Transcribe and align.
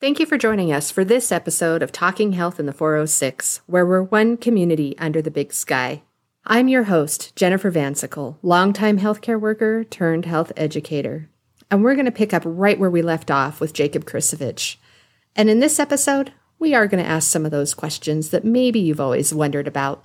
Thank 0.00 0.20
you 0.20 0.26
for 0.26 0.38
joining 0.38 0.72
us 0.72 0.92
for 0.92 1.04
this 1.04 1.32
episode 1.32 1.82
of 1.82 1.90
Talking 1.90 2.34
Health 2.34 2.60
in 2.60 2.66
the 2.66 2.72
406, 2.72 3.62
where 3.66 3.84
we're 3.84 4.04
one 4.04 4.36
community 4.36 4.96
under 4.96 5.20
the 5.20 5.28
big 5.28 5.52
sky. 5.52 6.02
I'm 6.46 6.68
your 6.68 6.84
host, 6.84 7.34
Jennifer 7.34 7.68
Van 7.68 7.94
Syckle, 7.94 8.36
longtime 8.40 9.00
healthcare 9.00 9.40
worker 9.40 9.82
turned 9.82 10.24
health 10.24 10.52
educator. 10.56 11.28
And 11.68 11.82
we're 11.82 11.94
going 11.96 12.06
to 12.06 12.12
pick 12.12 12.32
up 12.32 12.44
right 12.46 12.78
where 12.78 12.88
we 12.88 13.02
left 13.02 13.28
off 13.28 13.60
with 13.60 13.72
Jacob 13.72 14.04
Krissovich. 14.04 14.76
And 15.34 15.50
in 15.50 15.58
this 15.58 15.80
episode, 15.80 16.32
we 16.60 16.76
are 16.76 16.86
going 16.86 17.02
to 17.02 17.10
ask 17.10 17.28
some 17.28 17.44
of 17.44 17.50
those 17.50 17.74
questions 17.74 18.30
that 18.30 18.44
maybe 18.44 18.78
you've 18.78 19.00
always 19.00 19.34
wondered 19.34 19.66
about. 19.66 20.04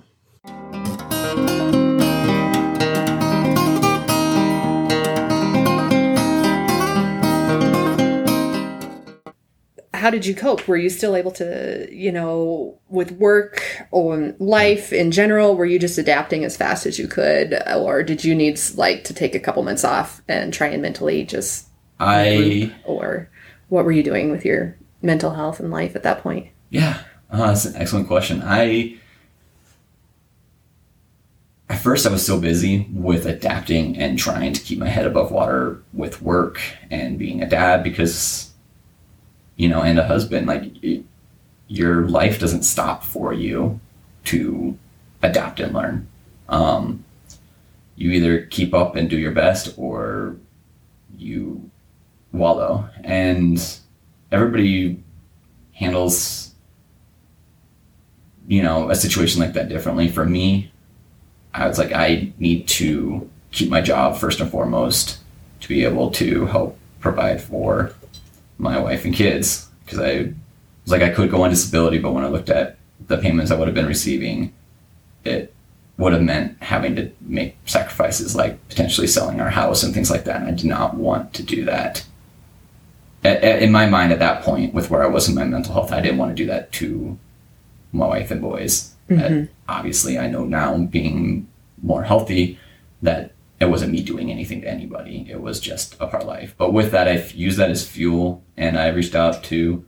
How 10.04 10.10
did 10.10 10.26
you 10.26 10.34
cope? 10.34 10.68
Were 10.68 10.76
you 10.76 10.90
still 10.90 11.16
able 11.16 11.30
to, 11.30 11.88
you 11.90 12.12
know, 12.12 12.78
with 12.90 13.12
work 13.12 13.86
or 13.90 14.34
life 14.38 14.92
in 14.92 15.10
general, 15.10 15.56
were 15.56 15.64
you 15.64 15.78
just 15.78 15.96
adapting 15.96 16.44
as 16.44 16.58
fast 16.58 16.84
as 16.84 16.98
you 16.98 17.08
could? 17.08 17.58
Or 17.74 18.02
did 18.02 18.22
you 18.22 18.34
need 18.34 18.60
like 18.74 19.04
to 19.04 19.14
take 19.14 19.34
a 19.34 19.40
couple 19.40 19.62
months 19.62 19.82
off 19.82 20.20
and 20.28 20.52
try 20.52 20.66
and 20.66 20.82
mentally 20.82 21.24
just 21.24 21.68
I 21.98 22.70
or 22.84 23.30
what 23.70 23.86
were 23.86 23.92
you 23.92 24.02
doing 24.02 24.30
with 24.30 24.44
your 24.44 24.76
mental 25.00 25.30
health 25.30 25.58
and 25.58 25.70
life 25.70 25.96
at 25.96 26.02
that 26.02 26.22
point? 26.22 26.48
Yeah, 26.68 26.98
uh, 27.30 27.46
that's 27.46 27.64
an 27.64 27.76
excellent 27.76 28.06
question. 28.06 28.42
I 28.44 28.98
at 31.70 31.78
first 31.78 32.06
I 32.06 32.10
was 32.10 32.26
so 32.26 32.38
busy 32.38 32.86
with 32.92 33.24
adapting 33.24 33.96
and 33.96 34.18
trying 34.18 34.52
to 34.52 34.60
keep 34.60 34.78
my 34.78 34.88
head 34.90 35.06
above 35.06 35.32
water 35.32 35.82
with 35.94 36.20
work 36.20 36.60
and 36.90 37.18
being 37.18 37.42
a 37.42 37.48
dad 37.48 37.82
because 37.82 38.50
you 39.56 39.68
know, 39.68 39.82
and 39.82 39.98
a 39.98 40.06
husband, 40.06 40.46
like 40.46 40.82
it, 40.82 41.04
your 41.68 42.08
life 42.08 42.38
doesn't 42.38 42.62
stop 42.62 43.04
for 43.04 43.32
you 43.32 43.80
to 44.24 44.76
adapt 45.22 45.60
and 45.60 45.72
learn. 45.72 46.08
Um, 46.48 47.04
you 47.96 48.10
either 48.10 48.46
keep 48.46 48.74
up 48.74 48.96
and 48.96 49.08
do 49.08 49.16
your 49.16 49.32
best 49.32 49.74
or 49.76 50.36
you 51.16 51.70
wallow. 52.32 52.88
And 53.02 53.64
everybody 54.32 55.02
handles, 55.72 56.54
you 58.46 58.62
know, 58.62 58.90
a 58.90 58.94
situation 58.94 59.40
like 59.40 59.54
that 59.54 59.68
differently. 59.68 60.08
For 60.08 60.24
me, 60.24 60.72
I 61.54 61.68
was 61.68 61.78
like, 61.78 61.92
I 61.92 62.32
need 62.38 62.66
to 62.68 63.30
keep 63.52 63.70
my 63.70 63.80
job 63.80 64.16
first 64.16 64.40
and 64.40 64.50
foremost 64.50 65.18
to 65.60 65.68
be 65.68 65.84
able 65.84 66.10
to 66.10 66.46
help 66.46 66.76
provide 67.00 67.40
for 67.40 67.94
my 68.58 68.78
wife 68.78 69.04
and 69.04 69.14
kids 69.14 69.68
because 69.84 69.98
I 69.98 70.32
was 70.82 70.92
like 70.92 71.02
I 71.02 71.10
could 71.10 71.30
go 71.30 71.42
on 71.42 71.50
disability, 71.50 71.98
but 71.98 72.12
when 72.12 72.24
I 72.24 72.28
looked 72.28 72.50
at 72.50 72.78
the 73.06 73.18
payments 73.18 73.50
I 73.50 73.56
would 73.56 73.68
have 73.68 73.74
been 73.74 73.86
receiving, 73.86 74.52
it 75.24 75.52
would 75.96 76.12
have 76.12 76.22
meant 76.22 76.60
having 76.62 76.96
to 76.96 77.10
make 77.20 77.56
sacrifices 77.66 78.34
like 78.34 78.68
potentially 78.68 79.06
selling 79.06 79.40
our 79.40 79.50
house 79.50 79.82
and 79.82 79.94
things 79.94 80.10
like 80.10 80.24
that. 80.24 80.40
And 80.40 80.48
I 80.48 80.52
did 80.52 80.66
not 80.66 80.94
want 80.94 81.32
to 81.34 81.42
do 81.42 81.64
that. 81.64 82.04
In 83.22 83.72
my 83.72 83.86
mind, 83.86 84.12
at 84.12 84.18
that 84.18 84.42
point, 84.42 84.74
with 84.74 84.90
where 84.90 85.02
I 85.02 85.06
was 85.06 85.28
in 85.28 85.34
my 85.34 85.44
mental 85.44 85.72
health, 85.72 85.92
I 85.92 86.00
didn't 86.00 86.18
want 86.18 86.36
to 86.36 86.42
do 86.42 86.46
that 86.48 86.72
to 86.72 87.18
my 87.92 88.06
wife 88.06 88.30
and 88.30 88.40
boys. 88.40 88.90
Mm-hmm. 89.08 89.52
obviously, 89.68 90.18
I 90.18 90.28
know 90.28 90.46
now, 90.46 90.78
being 90.78 91.46
more 91.82 92.04
healthy, 92.04 92.58
that 93.02 93.33
it 93.64 93.70
wasn't 93.70 93.92
me 93.92 94.02
doing 94.02 94.30
anything 94.30 94.60
to 94.60 94.68
anybody. 94.68 95.26
It 95.28 95.40
was 95.40 95.60
just 95.60 95.96
a 96.00 96.06
part 96.06 96.26
life. 96.26 96.54
But 96.56 96.72
with 96.72 96.92
that, 96.92 97.08
I 97.08 97.24
used 97.34 97.58
that 97.58 97.70
as 97.70 97.88
fuel 97.88 98.42
and 98.56 98.78
I 98.78 98.88
reached 98.88 99.14
out 99.14 99.42
to 99.44 99.84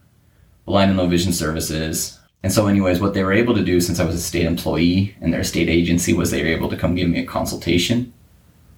blind 0.65 0.91
and 0.91 0.99
low 0.99 1.07
vision 1.07 1.33
services. 1.33 2.19
And 2.43 2.53
so, 2.53 2.67
anyways, 2.67 3.01
what 3.01 3.15
they 3.15 3.25
were 3.25 3.33
able 3.33 3.55
to 3.55 3.65
do 3.65 3.81
since 3.81 4.01
I 4.01 4.05
was 4.05 4.15
a 4.15 4.21
state 4.21 4.47
employee 4.47 5.17
and 5.21 5.33
their 5.33 5.45
state 5.45 5.69
agency 5.69 6.13
was 6.13 6.31
they 6.31 6.43
were 6.43 6.49
able 6.49 6.69
to 6.69 6.77
come 6.77 6.95
give 6.95 7.09
me 7.09 7.21
a 7.21 7.27
consultation, 7.27 8.13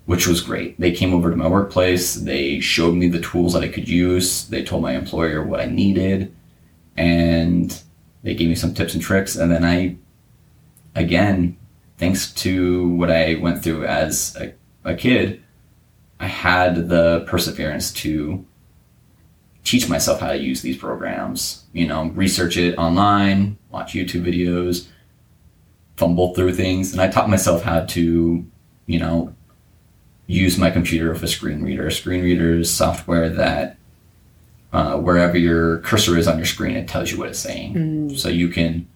which 0.07 0.27
was 0.27 0.41
great. 0.41 0.79
They 0.79 0.93
came 0.93 1.15
over 1.15 1.31
to 1.31 1.37
my 1.37 1.49
workplace, 1.49 2.15
they 2.15 2.61
showed 2.61 2.95
me 2.95 3.09
the 3.09 3.21
tools 3.21 3.53
that 3.53 3.63
I 3.63 3.69
could 3.69 3.89
use, 3.89 4.47
they 4.49 4.63
told 4.63 4.83
my 4.83 4.93
employer 4.93 5.45
what 5.45 5.61
I 5.61 5.67
needed, 5.67 6.35
and 6.97 7.81
they 8.23 8.35
gave 8.35 8.49
me 8.49 8.55
some 8.55 8.75
tips 8.75 8.95
and 8.95 9.03
tricks. 9.03 9.37
And 9.37 9.51
then 9.53 9.65
I, 9.65 9.97
again, 10.95 11.57
thanks 11.99 12.33
to 12.33 12.89
what 12.91 13.11
I 13.11 13.35
went 13.35 13.63
through 13.63 13.85
as 13.85 14.37
a 14.37 14.55
a 14.85 14.95
kid, 14.95 15.43
I 16.21 16.27
had 16.27 16.89
the 16.89 17.25
perseverance 17.27 17.93
to 17.95 18.45
teach 19.65 19.89
myself 19.89 20.21
how 20.21 20.29
to 20.29 20.39
use 20.39 20.63
these 20.63 20.77
programs. 20.77 21.65
You 21.73 21.87
know, 21.87 22.09
research 22.11 22.57
it 22.57 22.77
online, 22.77 23.59
watch 23.71 23.93
YouTube 23.93 24.25
videos, 24.25 24.89
fumble 25.97 26.35
through 26.35 26.55
things, 26.55 26.93
and 26.93 27.01
I 27.01 27.09
taught 27.09 27.29
myself 27.29 27.63
how 27.63 27.85
to, 27.85 28.47
you 28.87 28.99
know, 28.99 29.35
use 30.27 30.59
my 30.59 30.71
computer 30.71 31.13
with 31.13 31.23
a 31.23 31.29
screen 31.29 31.63
reader. 31.63 31.87
A 31.87 31.93
screen 31.93 32.23
reader 32.23 32.59
is 32.59 32.71
software 32.71 33.29
that 33.31 33.77
uh, 34.73 34.99
wherever 34.99 35.39
your 35.39 35.79
cursor 35.79 36.19
is 36.19 36.29
on 36.29 36.37
your 36.37 36.47
screen, 36.47 36.77
it 36.77 36.89
tells 36.89 37.11
you 37.11 37.19
what 37.19 37.29
it's 37.29 37.39
saying. 37.39 37.75
Mm. 37.75 38.19
So 38.19 38.29
you 38.29 38.49
can 38.49 38.87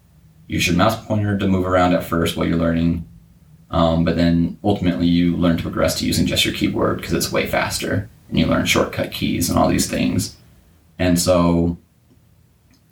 use 0.47 0.67
your 0.67 0.75
mouse 0.75 1.03
pointer 1.05 1.37
to 1.37 1.47
move 1.47 1.65
around 1.65 1.93
at 1.93 2.03
first 2.03 2.37
while 2.37 2.47
you're 2.47 2.57
learning 2.57 3.07
um, 3.73 4.03
but 4.03 4.15
then 4.15 4.57
ultimately 4.63 5.07
you 5.07 5.35
learn 5.35 5.57
to 5.57 5.63
progress 5.63 5.97
to 5.99 6.05
using 6.05 6.27
just 6.27 6.45
your 6.45 6.53
keyboard 6.53 6.97
because 6.97 7.11
it's 7.11 7.31
way 7.31 7.47
faster 7.47 8.07
and 8.29 8.37
you 8.37 8.45
learn 8.45 8.65
shortcut 8.65 9.11
keys 9.11 9.49
and 9.49 9.57
all 9.57 9.67
these 9.67 9.89
things. 9.89 10.37
And 10.99 11.19
so 11.19 11.77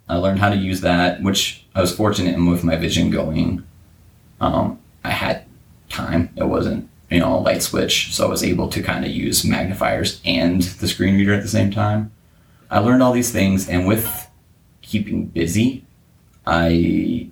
I 0.08 0.16
learned 0.16 0.40
how 0.40 0.50
to 0.50 0.56
use 0.56 0.80
that, 0.80 1.22
which 1.22 1.64
I 1.76 1.80
was 1.80 1.94
fortunate 1.94 2.34
in 2.34 2.50
with 2.50 2.64
my 2.64 2.74
vision 2.74 3.10
going. 3.10 3.62
Um, 4.40 4.80
I 5.04 5.10
had 5.10 5.44
time. 5.88 6.30
It 6.36 6.44
wasn't, 6.48 6.90
you 7.10 7.20
know, 7.20 7.38
a 7.38 7.38
light 7.38 7.62
switch. 7.62 8.12
So 8.12 8.26
I 8.26 8.28
was 8.28 8.42
able 8.42 8.68
to 8.70 8.82
kind 8.82 9.04
of 9.04 9.12
use 9.12 9.44
magnifiers 9.44 10.20
and 10.24 10.62
the 10.62 10.88
screen 10.88 11.14
reader 11.14 11.32
at 11.32 11.42
the 11.42 11.48
same 11.48 11.70
time. 11.70 12.10
I 12.70 12.80
learned 12.80 13.04
all 13.04 13.12
these 13.12 13.30
things 13.30 13.68
and 13.68 13.86
with 13.86 14.28
keeping 14.80 15.26
busy, 15.26 15.84
I 16.44 17.30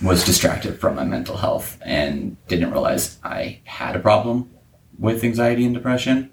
was 0.00 0.24
distracted 0.24 0.80
from 0.80 0.94
my 0.94 1.04
mental 1.04 1.36
health 1.36 1.78
and 1.82 2.36
didn't 2.46 2.70
realize 2.70 3.18
I 3.24 3.60
had 3.64 3.96
a 3.96 4.00
problem 4.00 4.50
with 4.98 5.24
anxiety 5.24 5.64
and 5.64 5.74
depression 5.74 6.30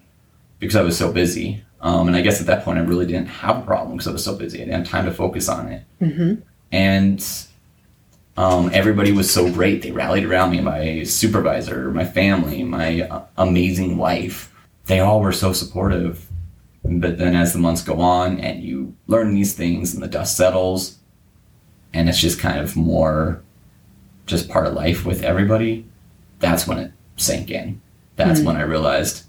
because 0.60 0.76
I 0.76 0.82
was 0.82 0.98
so 0.98 1.12
busy. 1.12 1.64
Um, 1.82 2.08
and 2.08 2.16
I 2.16 2.22
guess 2.22 2.40
at 2.40 2.48
that 2.48 2.64
point, 2.64 2.80
I 2.80 2.82
really 2.82 3.06
didn't 3.06 3.28
have 3.28 3.60
a 3.60 3.66
problem 3.66 3.98
because 3.98 4.08
I 4.08 4.12
was 4.12 4.24
so 4.24 4.36
busy. 4.36 4.62
I 4.62 4.66
didn't 4.66 4.86
have 4.86 4.88
time 4.88 5.06
to 5.06 5.12
focus 5.12 5.50
on 5.50 5.68
it. 5.68 5.84
Mm-hmm. 6.02 6.42
And 6.72 7.48
um, 8.38 8.70
everybody 8.74 9.12
was 9.12 9.32
so 9.32 9.52
great. 9.52 9.82
They 9.82 9.92
rallied 9.92 10.26
around 10.26 10.52
me 10.52 10.62
my 10.62 11.04
supervisor, 11.04 11.92
my 11.92 12.06
family, 12.06 12.64
my 12.64 13.02
uh, 13.02 13.26
amazing 13.38 13.98
wife. 13.98 14.52
They 14.86 15.00
all 15.00 15.22
were 15.22 15.32
so 15.32 15.54
supportive. 15.54 16.28
But 16.84 17.18
then 17.18 17.36
as 17.36 17.54
the 17.54 17.60
months 17.60 17.82
go 17.82 18.00
on 18.00 18.40
and 18.40 18.64
you 18.64 18.96
learn 19.08 19.34
these 19.34 19.54
things 19.54 19.94
and 19.94 20.04
the 20.04 20.08
dust 20.08 20.38
settles, 20.38 21.00
and 21.94 22.10
it's 22.10 22.20
just 22.20 22.40
kind 22.40 22.60
of 22.60 22.76
more 22.76 23.42
just 24.26 24.50
part 24.50 24.68
of 24.68 24.74
life 24.74 25.06
with 25.06 25.24
everybody, 25.24 25.86
that's 26.40 26.68
when 26.68 26.80
it 26.80 26.92
sank 27.18 27.52
in. 27.52 27.82
That's 28.16 28.40
mm 28.40 28.46
when 28.46 28.56
I 28.56 28.62
realized, 28.62 29.26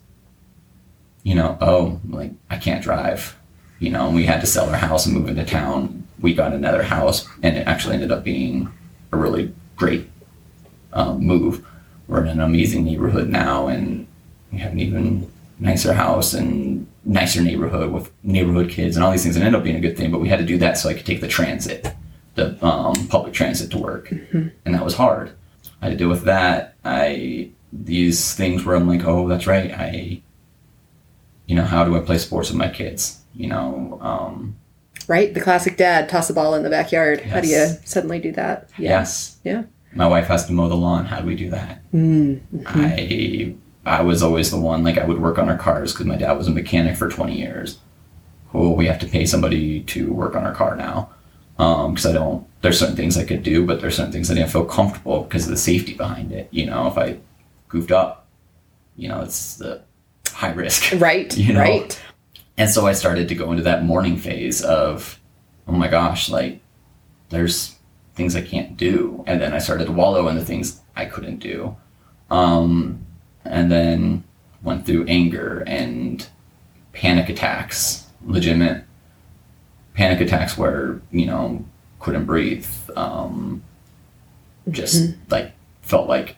you 1.23 1.35
know, 1.35 1.59
oh, 1.61 2.01
like 2.09 2.33
I 2.51 2.57
can't 2.57 2.83
drive. 2.83 3.37
You 3.79 3.91
know, 3.91 4.07
and 4.07 4.15
we 4.15 4.25
had 4.25 4.41
to 4.41 4.47
sell 4.47 4.71
our 4.71 4.77
house 4.77 5.05
and 5.05 5.15
move 5.15 5.29
into 5.29 5.45
town. 5.45 6.07
We 6.21 6.33
got 6.33 6.53
another 6.53 6.83
house, 6.83 7.29
and 7.43 7.57
it 7.57 7.67
actually 7.67 7.95
ended 7.95 8.11
up 8.11 8.25
being 8.25 8.73
a 9.13 9.17
really 9.19 9.53
great 9.77 10.09
um, 10.95 11.21
move. 11.21 11.67
We're 12.09 12.23
in 12.23 12.29
an 12.29 12.41
amazing 12.41 12.85
neighborhood 12.85 13.29
now, 13.29 13.67
and 13.67 14.07
we 14.51 14.59
have 14.59 14.73
an 14.73 14.81
even 14.81 15.31
nicer 15.59 15.93
house 15.93 16.33
and 16.33 16.87
nicer 17.05 17.43
neighborhood 17.43 17.91
with 17.93 18.11
neighborhood 18.23 18.71
kids 18.71 18.97
and 18.97 19.05
all 19.05 19.13
these 19.13 19.25
things. 19.25 19.37
And 19.37 19.45
ended 19.45 19.59
up 19.59 19.65
being 19.65 19.77
a 19.77 19.81
good 19.81 19.97
thing. 19.97 20.11
But 20.11 20.21
we 20.21 20.29
had 20.29 20.39
to 20.39 20.47
do 20.47 20.57
that 20.59 20.79
so 20.79 20.89
I 20.89 20.95
could 20.95 21.07
take 21.07 21.21
the 21.21 21.29
transit 21.29 21.95
the 22.37 22.65
um, 22.65 22.95
public 23.09 23.33
transit 23.35 23.71
to 23.73 23.79
work, 23.79 24.09
mm-hmm. 24.09 24.49
and 24.65 24.75
that 24.75 24.85
was 24.85 24.95
hard. 24.95 25.33
I 25.83 25.87
had 25.87 25.91
to 25.91 25.97
deal 25.97 26.09
with 26.09 26.25
that. 26.25 26.77
I 26.85 27.51
these 27.73 28.35
things 28.35 28.65
where 28.65 28.77
I'm 28.77 28.89
like, 28.89 29.05
oh, 29.05 29.29
that's 29.29 29.47
right. 29.47 29.73
I, 29.73 30.23
you 31.47 31.57
know, 31.57 31.65
how 31.65 31.85
do 31.85 31.97
I 31.97 32.01
play 32.01 32.19
sports 32.19 32.51
with 32.51 32.59
my 32.59 32.69
kids? 32.69 33.23
You 33.35 33.49
know, 33.49 33.99
um, 34.01 34.57
right? 35.09 35.35
The 35.35 35.41
classic 35.41 35.77
dad 35.77 36.09
toss 36.09 36.31
a 36.31 36.35
ball 36.35 36.55
in 36.55 36.63
the 36.63 36.71
backyard. 36.71 37.21
Yes. 37.21 37.31
How 37.31 37.41
do 37.41 37.49
you 37.49 37.67
suddenly 37.85 38.21
do 38.21 38.33
that? 38.33 38.71
Yeah. 38.79 38.91
Yes. 38.91 39.39
Yeah. 39.43 39.65
My 39.93 40.07
wife 40.07 40.27
has 40.27 40.47
to 40.47 40.53
mow 40.53 40.69
the 40.69 40.77
lawn. 40.77 41.07
How 41.07 41.21
do 41.21 41.27
we 41.27 41.37
do 41.37 41.51
that? 41.51 41.81
Mm-hmm. 41.93 42.63
I 42.67 43.55
I 43.87 44.03
was 44.03 44.23
always 44.23 44.51
the 44.51 44.61
one 44.61 44.85
like 44.85 44.99
I 44.99 45.07
would 45.07 45.21
work 45.21 45.39
on 45.39 45.49
our 45.49 45.57
cars 45.57 45.93
because 45.93 46.07
my 46.07 46.17
dad 46.17 46.33
was 46.33 46.49
a 46.49 46.51
mechanic 46.51 46.97
for 46.97 47.09
20 47.09 47.39
years. 47.39 47.79
Oh, 48.53 48.71
we 48.71 48.87
have 48.87 48.99
to 49.01 49.07
pay 49.07 49.27
somebody 49.27 49.81
to 49.85 50.13
work 50.13 50.35
on 50.35 50.45
our 50.45 50.55
car 50.55 50.77
now 50.77 51.11
because 51.57 52.07
um, 52.07 52.11
I 52.11 52.15
don't. 52.15 52.47
There's 52.63 52.79
certain 52.79 52.97
things 52.97 53.17
I 53.17 53.25
could 53.25 53.43
do, 53.43 53.65
but 53.65 53.81
there's 53.81 53.97
certain 53.97 54.13
things 54.13 54.31
I 54.31 54.35
didn't 54.35 54.51
feel 54.51 54.65
comfortable 54.65 55.23
because 55.23 55.45
of 55.45 55.51
the 55.51 55.57
safety 55.57 55.95
behind 55.95 56.33
it. 56.33 56.49
You 56.51 56.67
know, 56.67 56.87
if 56.87 56.99
I 56.99 57.19
goofed 57.69 57.93
up, 57.93 58.27
you 58.97 59.09
know, 59.09 59.23
it's 59.23 59.57
the 59.57 59.83
high 60.29 60.53
risk. 60.53 60.93
Right. 61.01 61.37
You 61.37 61.55
know? 61.55 61.61
Right. 61.61 62.01
And 62.59 62.71
so 62.71 62.87
I 62.87 62.93
started 62.93 63.29
to 63.29 63.35
go 63.35 63.51
into 63.51 63.63
that 63.65 63.85
mourning 63.85 64.17
phase 64.17 64.63
of, 64.63 65.21
oh 65.69 65.73
my 65.73 65.89
gosh, 65.89 66.29
like 66.29 66.61
there's 67.29 67.77
things 68.15 68.35
I 68.35 68.41
can't 68.41 68.77
do. 68.77 69.23
And 69.27 69.41
then 69.41 69.53
I 69.53 69.59
started 69.59 69.87
to 69.87 69.93
wallow 69.93 70.29
in 70.29 70.37
the 70.37 70.45
things 70.45 70.81
I 70.95 71.05
couldn't 71.05 71.39
do. 71.39 71.77
Um, 72.31 73.07
and 73.45 73.71
then 73.71 74.25
went 74.63 74.87
through 74.87 75.05
anger 75.07 75.63
and 75.67 76.27
panic 76.93 77.29
attacks, 77.29 78.07
legitimate 78.25 78.86
panic 79.97 80.21
attacks 80.21 80.57
where, 80.57 81.01
you 81.11 81.27
know, 81.27 81.65
couldn't 81.99 82.27
breathe. 82.27 82.69
Um, 82.95 83.63
just 84.71 85.03
mm-hmm. 85.03 85.21
like 85.31 85.53
felt 85.83 86.09
like 86.09 86.37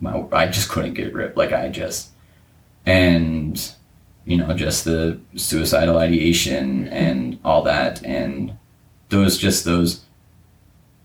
my, 0.00 0.24
I 0.32 0.46
just 0.46 0.68
couldn't 0.68 0.94
get 0.94 1.14
ripped. 1.14 1.36
Like 1.36 1.52
I 1.52 1.68
just, 1.68 2.10
and 2.86 3.74
you 4.24 4.38
know, 4.38 4.54
just 4.54 4.84
the 4.84 5.20
suicidal 5.36 5.98
ideation 5.98 6.88
and 6.88 7.38
all 7.44 7.62
that. 7.62 8.02
And 8.04 8.56
those, 9.10 9.36
just 9.36 9.64
those, 9.64 10.04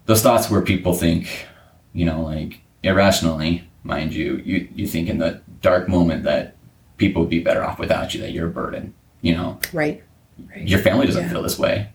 those 0.05 0.21
thoughts 0.21 0.49
where 0.49 0.61
people 0.61 0.93
think, 0.93 1.45
you 1.93 2.05
know, 2.05 2.21
like 2.21 2.61
irrationally, 2.81 3.67
mind 3.83 4.13
you, 4.13 4.37
you, 4.45 4.69
you 4.73 4.87
think 4.87 5.09
in 5.09 5.17
the 5.17 5.41
dark 5.61 5.89
moment 5.89 6.23
that 6.23 6.55
people 6.97 7.23
would 7.23 7.29
be 7.29 7.39
better 7.39 7.63
off 7.63 7.79
without 7.79 8.13
you, 8.13 8.21
that 8.21 8.31
you're 8.31 8.47
a 8.47 8.51
burden, 8.51 8.93
you 9.21 9.35
know? 9.35 9.59
Right. 9.73 10.01
Right. 10.49 10.67
Your 10.67 10.79
family 10.79 11.05
doesn't 11.05 11.23
yeah. 11.23 11.31
feel 11.31 11.41
this 11.41 11.59
way. 11.59 11.89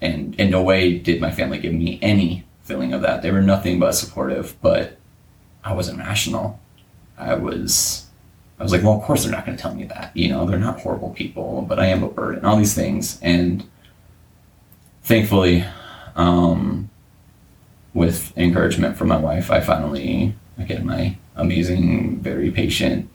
And 0.00 0.38
in 0.40 0.50
no 0.50 0.62
way 0.62 0.98
did 0.98 1.20
my 1.20 1.30
family 1.30 1.58
give 1.58 1.74
me 1.74 1.98
any 2.00 2.44
feeling 2.62 2.92
of 2.92 3.02
that. 3.02 3.22
They 3.22 3.30
were 3.30 3.42
nothing 3.42 3.78
but 3.78 3.92
supportive, 3.92 4.56
but 4.62 4.96
I 5.62 5.74
wasn't 5.74 5.98
rational. 5.98 6.60
I 7.18 7.34
was 7.34 8.06
I 8.58 8.62
was 8.62 8.72
like, 8.72 8.82
well, 8.82 8.92
of 8.92 9.02
course 9.02 9.22
they're 9.22 9.32
not 9.32 9.46
going 9.46 9.56
to 9.56 9.62
tell 9.62 9.74
me 9.74 9.84
that. 9.84 10.14
You 10.14 10.28
know, 10.28 10.44
they're 10.44 10.58
not 10.58 10.80
horrible 10.80 11.10
people, 11.10 11.62
but 11.62 11.78
I 11.78 11.86
am 11.86 12.02
a 12.02 12.08
burden. 12.08 12.38
And 12.40 12.46
all 12.46 12.56
these 12.56 12.74
things, 12.74 13.18
and 13.22 13.66
thankfully, 15.02 15.64
um, 16.14 16.90
with 17.94 18.36
encouragement 18.36 18.98
from 18.98 19.08
my 19.08 19.16
wife, 19.16 19.50
I 19.50 19.60
finally, 19.60 20.34
again, 20.58 20.86
my 20.86 21.16
amazing, 21.36 22.20
very 22.20 22.50
patient 22.50 23.08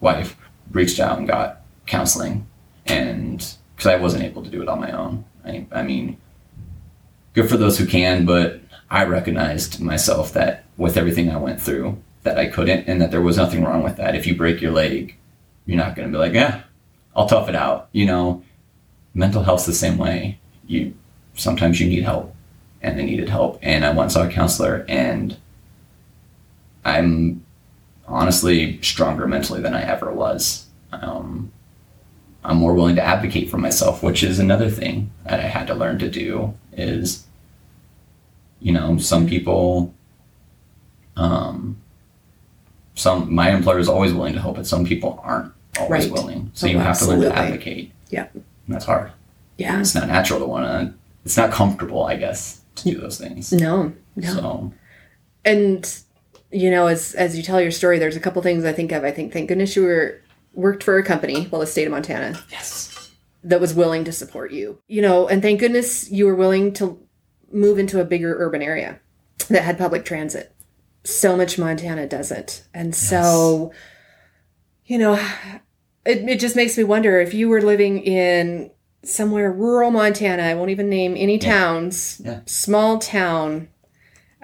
wife, 0.00 0.36
reached 0.70 0.98
out 0.98 1.18
and 1.18 1.28
got 1.28 1.60
counseling, 1.84 2.46
and 2.86 3.54
because 3.82 3.98
I 3.98 4.00
wasn't 4.00 4.22
able 4.22 4.44
to 4.44 4.50
do 4.50 4.62
it 4.62 4.68
on 4.68 4.78
my 4.80 4.92
own. 4.92 5.24
I, 5.44 5.66
I 5.72 5.82
mean, 5.82 6.16
good 7.34 7.48
for 7.48 7.56
those 7.56 7.78
who 7.78 7.86
can, 7.86 8.24
but 8.24 8.60
I 8.88 9.04
recognized 9.04 9.80
myself 9.80 10.32
that 10.34 10.64
with 10.76 10.96
everything 10.96 11.30
I 11.30 11.36
went 11.36 11.60
through, 11.60 11.98
that 12.22 12.38
I 12.38 12.46
couldn't 12.46 12.86
and 12.86 13.02
that 13.02 13.10
there 13.10 13.20
was 13.20 13.36
nothing 13.36 13.64
wrong 13.64 13.82
with 13.82 13.96
that. 13.96 14.14
If 14.14 14.24
you 14.24 14.36
break 14.36 14.60
your 14.60 14.70
leg, 14.70 15.16
you're 15.66 15.76
not 15.76 15.96
going 15.96 16.06
to 16.06 16.12
be 16.12 16.18
like, 16.18 16.32
yeah, 16.32 16.62
I'll 17.16 17.26
tough 17.26 17.48
it 17.48 17.56
out. 17.56 17.88
You 17.90 18.06
know, 18.06 18.44
mental 19.14 19.42
health's 19.42 19.66
the 19.66 19.72
same 19.72 19.98
way. 19.98 20.38
You 20.68 20.94
sometimes 21.34 21.80
you 21.80 21.88
need 21.88 22.04
help, 22.04 22.36
and 22.82 23.00
I 23.00 23.02
needed 23.02 23.28
help, 23.28 23.58
and 23.62 23.84
I 23.84 23.92
once 23.92 24.14
saw 24.14 24.28
a 24.28 24.30
counselor, 24.30 24.84
and 24.88 25.36
I'm 26.84 27.44
honestly 28.06 28.80
stronger 28.80 29.26
mentally 29.26 29.60
than 29.60 29.74
I 29.74 29.82
ever 29.82 30.12
was. 30.12 30.66
Um, 30.92 31.50
I'm 32.44 32.56
more 32.56 32.74
willing 32.74 32.96
to 32.96 33.02
advocate 33.02 33.50
for 33.50 33.58
myself, 33.58 34.02
which 34.02 34.22
is 34.22 34.38
another 34.38 34.70
thing 34.70 35.10
that 35.24 35.40
I 35.40 35.44
had 35.44 35.66
to 35.68 35.74
learn 35.74 35.98
to 36.00 36.10
do. 36.10 36.54
Is 36.72 37.26
you 38.60 38.72
know, 38.72 38.96
some 38.98 39.26
people 39.26 39.94
um, 41.16 41.80
some 42.94 43.32
my 43.32 43.50
employer 43.50 43.78
is 43.78 43.88
always 43.88 44.12
willing 44.12 44.34
to 44.34 44.40
help, 44.40 44.56
but 44.56 44.66
some 44.66 44.84
people 44.84 45.20
aren't 45.22 45.52
always 45.78 46.04
right. 46.04 46.12
willing. 46.12 46.50
So 46.54 46.66
oh, 46.66 46.70
you 46.70 46.78
have 46.78 46.88
absolutely. 46.88 47.26
to 47.26 47.28
learn 47.28 47.36
to 47.36 47.42
advocate. 47.42 47.92
Yeah, 48.10 48.28
and 48.34 48.44
that's 48.68 48.84
hard. 48.84 49.12
Yeah, 49.58 49.80
it's 49.80 49.94
not 49.94 50.08
natural 50.08 50.40
to 50.40 50.46
want 50.46 50.64
to. 50.64 50.94
It's 51.24 51.36
not 51.36 51.52
comfortable, 51.52 52.04
I 52.04 52.16
guess, 52.16 52.62
to 52.76 52.84
do 52.84 53.00
those 53.00 53.18
things. 53.18 53.52
No, 53.52 53.92
no. 54.16 54.34
So, 54.34 54.72
and 55.44 56.02
you 56.50 56.70
know, 56.70 56.86
as 56.86 57.14
as 57.14 57.36
you 57.36 57.42
tell 57.42 57.60
your 57.60 57.70
story, 57.70 57.98
there's 57.98 58.16
a 58.16 58.20
couple 58.20 58.42
things 58.42 58.64
I 58.64 58.72
think 58.72 58.92
of. 58.92 59.04
I 59.04 59.10
think, 59.10 59.32
thank 59.32 59.48
goodness 59.48 59.76
you 59.76 59.82
were 59.82 60.20
worked 60.54 60.82
for 60.82 60.98
a 60.98 61.02
company, 61.02 61.48
well, 61.50 61.60
the 61.60 61.66
state 61.66 61.86
of 61.86 61.92
Montana. 61.92 62.38
Yes. 62.50 63.10
That 63.44 63.60
was 63.60 63.74
willing 63.74 64.04
to 64.04 64.12
support 64.12 64.52
you. 64.52 64.80
You 64.86 65.02
know, 65.02 65.26
and 65.26 65.42
thank 65.42 65.60
goodness 65.60 66.10
you 66.10 66.26
were 66.26 66.34
willing 66.34 66.72
to 66.74 67.00
move 67.52 67.78
into 67.78 68.00
a 68.00 68.04
bigger 68.04 68.36
urban 68.38 68.62
area 68.62 69.00
that 69.48 69.62
had 69.64 69.78
public 69.78 70.04
transit 70.04 70.54
so 71.04 71.36
much 71.36 71.58
Montana 71.58 72.06
doesn't. 72.06 72.66
And 72.72 72.94
so, 72.94 73.72
you 74.86 74.98
know, 74.98 75.14
it, 76.04 76.28
it 76.28 76.40
just 76.40 76.56
makes 76.56 76.76
me 76.78 76.84
wonder 76.84 77.20
if 77.20 77.34
you 77.34 77.48
were 77.48 77.60
living 77.60 77.98
in 77.98 78.70
somewhere 79.04 79.52
rural 79.52 79.90
Montana, 79.90 80.44
I 80.44 80.54
won't 80.54 80.70
even 80.70 80.88
name 80.88 81.14
any 81.16 81.38
towns, 81.38 82.20
yeah. 82.24 82.40
small 82.46 82.98
town. 82.98 83.68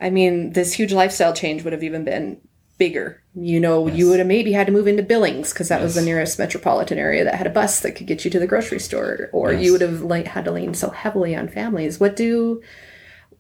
I 0.01 0.11
mean, 0.11 0.53
this 0.53 0.73
huge 0.73 0.93
lifestyle 0.93 1.33
change 1.33 1.63
would 1.63 1.73
have 1.73 1.85
even 1.85 2.05
been 2.05 2.41
bigger. 2.79 3.23
You 3.35 3.61
know, 3.61 3.87
yes. 3.87 3.97
you 3.99 4.09
would 4.09 4.19
have 4.19 4.29
maybe 4.29 4.53
had 4.53 4.67
to 4.67 4.73
move 4.73 4.87
into 4.87 5.03
Billings 5.03 5.53
because 5.53 5.69
that 5.69 5.81
yes. 5.81 5.85
was 5.85 5.95
the 5.97 6.03
nearest 6.03 6.39
metropolitan 6.39 6.99
area 6.99 7.25
that 7.25 7.35
had 7.35 7.47
a 7.47 7.51
bus 7.51 7.81
that 7.81 7.93
could 7.93 8.07
get 8.07 8.25
you 8.25 8.31
to 8.31 8.39
the 8.39 8.47
grocery 8.47 8.81
store, 8.81 9.29
or 9.33 9.53
you 9.53 9.73
would 9.73 9.81
have 9.81 10.03
like 10.03 10.29
had 10.29 10.45
to 10.47 10.53
lean 10.53 10.75
so 10.75 10.91
heavily 10.91 11.37
on 11.37 11.49
families. 11.49 12.01
What 12.01 12.17
do 12.17 12.63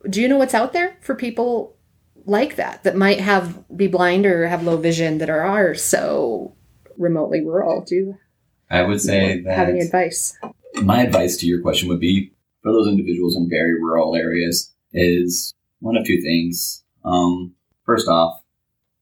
do 0.08 0.20
you 0.20 0.28
know 0.28 0.38
what's 0.38 0.54
out 0.54 0.72
there 0.72 0.96
for 1.00 1.14
people 1.14 1.76
like 2.24 2.56
that 2.56 2.84
that 2.84 2.94
might 2.94 3.20
have 3.20 3.64
be 3.74 3.86
blind 3.86 4.26
or 4.26 4.46
have 4.46 4.62
low 4.62 4.76
vision 4.76 5.18
that 5.18 5.30
are, 5.30 5.42
are 5.42 5.74
so 5.74 6.54
remotely 6.96 7.40
rural 7.40 7.82
do 7.84 8.14
i 8.70 8.82
would 8.82 9.00
say 9.00 9.40
that 9.40 9.56
having 9.56 9.80
advice 9.80 10.36
my 10.82 11.02
advice 11.02 11.36
to 11.36 11.46
your 11.46 11.60
question 11.62 11.88
would 11.88 12.00
be 12.00 12.32
for 12.62 12.72
those 12.72 12.86
individuals 12.86 13.34
in 13.34 13.48
very 13.48 13.74
rural 13.74 14.14
areas 14.14 14.72
is 14.92 15.54
one 15.80 15.96
of 15.96 16.04
two 16.06 16.20
things 16.20 16.84
um, 17.04 17.54
first 17.86 18.08
off 18.08 18.37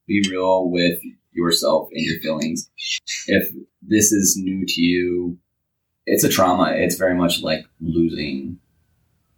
be 0.07 0.25
real 0.29 0.69
with 0.69 0.99
yourself 1.31 1.89
and 1.91 2.03
your 2.05 2.19
feelings 2.19 2.69
if 3.27 3.49
this 3.81 4.11
is 4.11 4.37
new 4.37 4.65
to 4.65 4.81
you 4.81 5.37
it's 6.05 6.23
a 6.23 6.29
trauma 6.29 6.71
it's 6.75 6.95
very 6.95 7.13
much 7.13 7.41
like 7.41 7.65
losing 7.79 8.57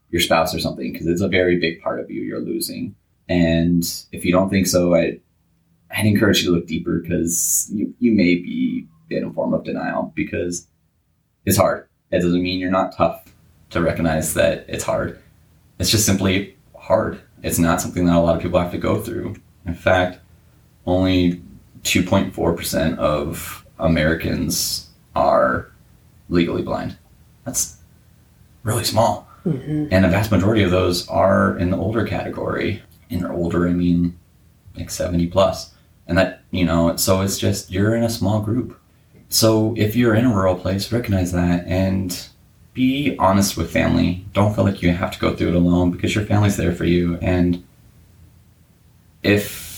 your 0.09 0.21
spouse 0.21 0.55
or 0.55 0.59
something 0.59 0.91
because 0.91 1.07
it's 1.07 1.21
a 1.21 1.27
very 1.27 1.59
big 1.59 1.81
part 1.81 1.99
of 1.99 2.09
you 2.09 2.21
you're 2.21 2.39
losing 2.39 2.95
and 3.29 3.83
if 4.11 4.25
you 4.25 4.31
don't 4.31 4.49
think 4.49 4.65
so, 4.65 4.95
I, 4.95 5.19
I'd 5.91 6.05
encourage 6.05 6.41
you 6.41 6.49
to 6.49 6.55
look 6.55 6.67
deeper 6.67 6.99
because 6.99 7.69
you, 7.71 7.93
you 7.99 8.11
may 8.11 8.35
be 8.35 8.87
in 9.11 9.23
a 9.23 9.31
form 9.31 9.53
of 9.53 9.63
denial 9.63 10.11
because 10.15 10.67
it's 11.45 11.57
hard. 11.57 11.87
It 12.11 12.21
doesn't 12.21 12.41
mean 12.41 12.59
you're 12.59 12.71
not 12.71 12.95
tough 12.95 13.31
to 13.69 13.81
recognize 13.81 14.33
that 14.33 14.65
it's 14.67 14.83
hard. 14.83 15.21
It's 15.77 15.91
just 15.91 16.07
simply 16.07 16.57
hard. 16.75 17.21
It's 17.43 17.59
not 17.59 17.81
something 17.81 18.05
that 18.05 18.15
a 18.15 18.19
lot 18.19 18.35
of 18.35 18.41
people 18.41 18.59
have 18.59 18.71
to 18.71 18.79
go 18.79 18.99
through. 18.99 19.35
In 19.65 19.75
fact, 19.75 20.19
only 20.89 21.41
2.4% 21.83 22.97
of 22.97 23.65
Americans 23.77 24.89
are 25.15 25.71
legally 26.29 26.61
blind. 26.61 26.97
That's 27.45 27.77
really 28.63 28.83
small. 28.83 29.27
Mm-hmm. 29.45 29.87
And 29.91 30.05
the 30.05 30.09
vast 30.09 30.31
majority 30.31 30.63
of 30.63 30.71
those 30.71 31.07
are 31.07 31.57
in 31.57 31.71
the 31.71 31.77
older 31.77 32.05
category 32.05 32.83
and 33.09 33.25
older, 33.25 33.67
I 33.67 33.73
mean 33.73 34.17
like 34.75 34.89
70 34.89 35.27
plus. 35.27 35.73
And 36.07 36.17
that, 36.17 36.41
you 36.51 36.65
know, 36.65 36.95
so 36.95 37.21
it's 37.21 37.37
just 37.37 37.71
you're 37.71 37.95
in 37.95 38.03
a 38.03 38.09
small 38.09 38.41
group. 38.41 38.79
So 39.29 39.73
if 39.77 39.95
you're 39.95 40.15
in 40.15 40.25
a 40.25 40.33
rural 40.33 40.55
place, 40.55 40.91
recognize 40.91 41.31
that 41.31 41.65
and 41.67 42.27
be 42.73 43.15
honest 43.17 43.57
with 43.57 43.71
family. 43.71 44.25
Don't 44.33 44.55
feel 44.55 44.63
like 44.63 44.81
you 44.81 44.91
have 44.91 45.11
to 45.11 45.19
go 45.19 45.35
through 45.35 45.49
it 45.49 45.55
alone 45.55 45.91
because 45.91 46.15
your 46.15 46.25
family's 46.25 46.57
there 46.57 46.73
for 46.73 46.85
you. 46.85 47.17
And 47.21 47.63
if 49.23 49.68